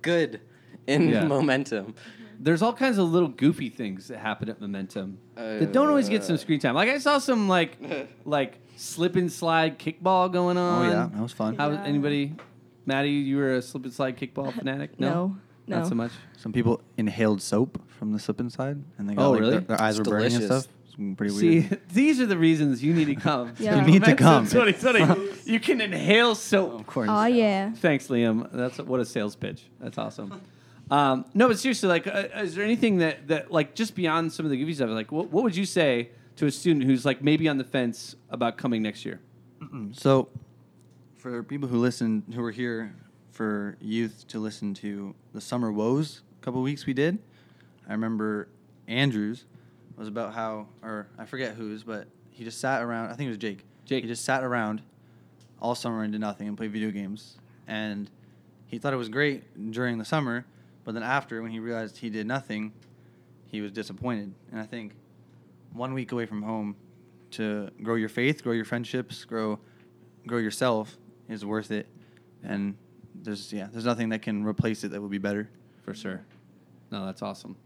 [0.00, 0.40] good
[0.86, 1.24] in Yeah.
[1.36, 1.94] momentum.
[2.38, 6.24] There's all kinds of little goofy things that happen at Momentum that don't always get
[6.24, 6.74] some screen time.
[6.74, 7.76] Like I saw some like
[8.24, 10.86] like slip and slide kickball going oh, on.
[10.86, 11.56] Oh yeah, that was fun.
[11.56, 11.82] How Yeah.
[11.84, 12.34] anybody?
[12.86, 14.98] Maddie, you were a slip and slide kickball fanatic?
[15.00, 15.88] No, not no.
[15.88, 16.12] so much.
[16.36, 19.50] Some people inhaled soap from the slip inside, and they got Oh, like, really?
[19.52, 20.64] their, their eyes It's were burning and delicious.
[20.64, 20.74] stuff.
[20.86, 21.80] It's pretty See, weird.
[21.92, 23.54] these are the reasons you need to come.
[23.58, 23.76] Yeah.
[23.76, 24.46] You need to come.
[24.46, 25.50] 2020.
[25.50, 26.80] you can inhale soap.
[26.80, 27.08] Of course.
[27.10, 27.72] Oh yeah.
[27.72, 28.48] Thanks, Liam.
[28.52, 29.62] That's what a sales pitch.
[29.80, 30.40] That's awesome.
[30.90, 34.44] Um, no, but seriously, like, uh, is there anything that that like just beyond some
[34.44, 34.90] of the goofy stuff?
[34.90, 38.16] Like, what, what would you say to a student who's like maybe on the fence
[38.30, 39.20] about coming next year?
[39.92, 40.28] So,
[41.16, 42.94] for people who listen, who were here
[43.30, 47.18] for youth to listen to the summer woes a couple weeks we did,
[47.88, 48.48] I remember
[48.86, 49.46] Andrews
[49.96, 53.10] was about how, or I forget whose, but he just sat around.
[53.10, 53.64] I think it was Jake.
[53.86, 54.02] Jake.
[54.02, 54.82] He just sat around
[55.62, 58.10] all summer and did nothing and played video games, and
[58.66, 60.44] he thought it was great during the summer,
[60.84, 62.72] but then after, when he realized he did nothing,
[63.46, 64.34] he was disappointed.
[64.50, 64.92] And I think
[65.72, 66.76] one week away from home
[67.32, 69.58] to grow your faith, grow your friendships, grow
[70.26, 70.96] grow yourself
[71.28, 71.86] is worth it.
[72.42, 72.76] And
[73.14, 75.48] there's yeah, there's nothing that can replace it that would be better.
[75.84, 76.24] For sure.
[76.90, 77.56] No, that's awesome.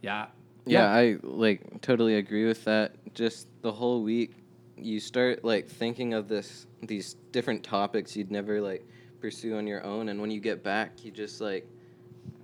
[0.00, 0.26] Yeah.
[0.64, 2.94] Yeah, I like totally agree with that.
[3.14, 4.36] Just the whole week,
[4.76, 8.86] you start like thinking of this these different topics you'd never like
[9.20, 11.66] pursue on your own, and when you get back, you just like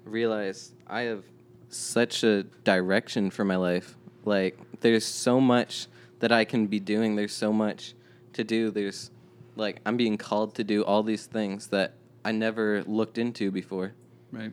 [0.08, 1.24] realize I have
[1.68, 3.96] such a direction for my life.
[4.24, 5.86] Like, there's so much
[6.20, 7.16] that I can be doing.
[7.16, 7.94] There's so much
[8.32, 8.70] to do.
[8.70, 9.10] There's
[9.56, 11.94] like I'm being called to do all these things that
[12.24, 13.92] I never looked into before.
[14.32, 14.52] Right.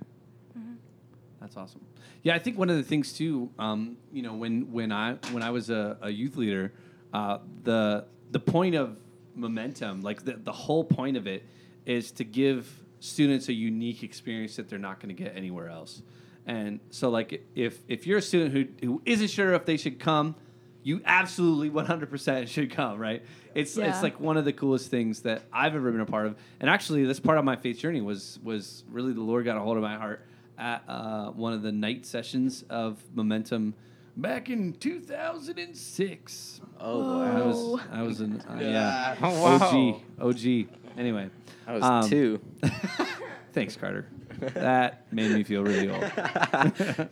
[1.45, 1.85] That's awesome.
[2.23, 5.43] Yeah, I think one of the things too, um, you know, when when I when
[5.43, 6.73] I was a, a youth leader,
[7.13, 8.97] uh, the the point of
[9.35, 11.43] momentum, like the the whole point of it,
[11.85, 12.67] is to give
[12.99, 16.01] students a unique experience that they're not going to get anywhere else.
[16.45, 19.99] And so, like, if if you're a student who who isn't sure if they should
[19.99, 20.35] come,
[20.83, 23.23] you absolutely 100% should come, right?
[23.55, 23.89] It's Yeah.
[23.89, 26.35] it's like one of the coolest things that I've ever been a part of.
[26.59, 29.61] And actually, this part of my faith journey was was really the Lord got a
[29.61, 30.25] hold of my heart
[30.57, 33.73] at uh, one of the night sessions of Momentum
[34.17, 36.61] back in 2006.
[36.79, 40.01] Oh I was I was an uh, yeah, Oh, wow.
[40.19, 40.67] OG OG.
[40.97, 41.29] Anyway,
[41.67, 42.41] I was um, two.
[43.53, 44.07] Thanks, Carter.
[44.53, 47.09] That made me feel really old.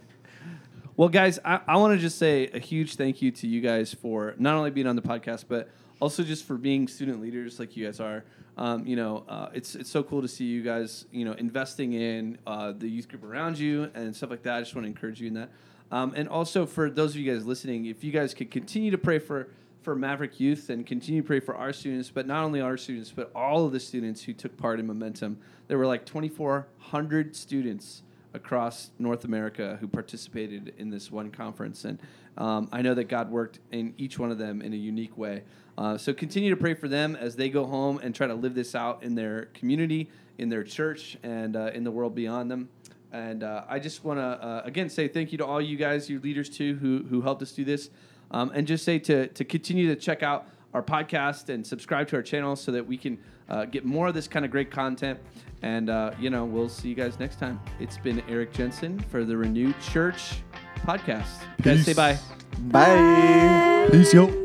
[0.97, 3.93] well, guys, I, I want to just say a huge thank you to you guys
[3.93, 5.69] for not only being on the podcast, but
[6.01, 8.25] also just for being student leaders like you guys are.
[8.57, 11.93] Um, you know, uh, it's it's so cool to see you guys, you know, investing
[11.93, 14.55] in uh, the youth group around you and stuff like that.
[14.57, 15.49] I just want to encourage you in that.
[15.93, 18.97] Um, and also for those of you guys listening, if you guys could continue to
[18.97, 19.47] pray for
[19.83, 23.11] for MVRK Youth and continue to pray for our students, but not only our students,
[23.11, 25.37] but all of the students who took part in Momentum.
[25.67, 28.01] There were like 2,400 students
[28.33, 31.83] across North America who participated in this one conference.
[31.83, 31.99] And
[32.37, 35.43] um, I know that God worked in each one of them in a unique way.
[35.77, 38.55] Uh, so continue to pray for them as they go home and try to live
[38.55, 42.69] this out in their community, in their church, and uh, in the world beyond them.
[43.13, 46.09] And uh, I just want to uh, again say thank you to all you guys,
[46.09, 47.91] your leaders too, who who helped us do this,
[48.31, 52.15] um, and just say to to continue to check out our podcast and subscribe to
[52.15, 55.19] our channel so that we can uh, get more of this kind of great content.
[55.61, 57.59] And uh, you know, we'll see you guys next time.
[57.79, 60.33] It's been Erik Jensen for the Renew Church
[60.79, 61.27] podcast.
[61.59, 62.17] You guys say bye.
[62.59, 63.89] Bye.
[63.91, 64.43] Peace, yo.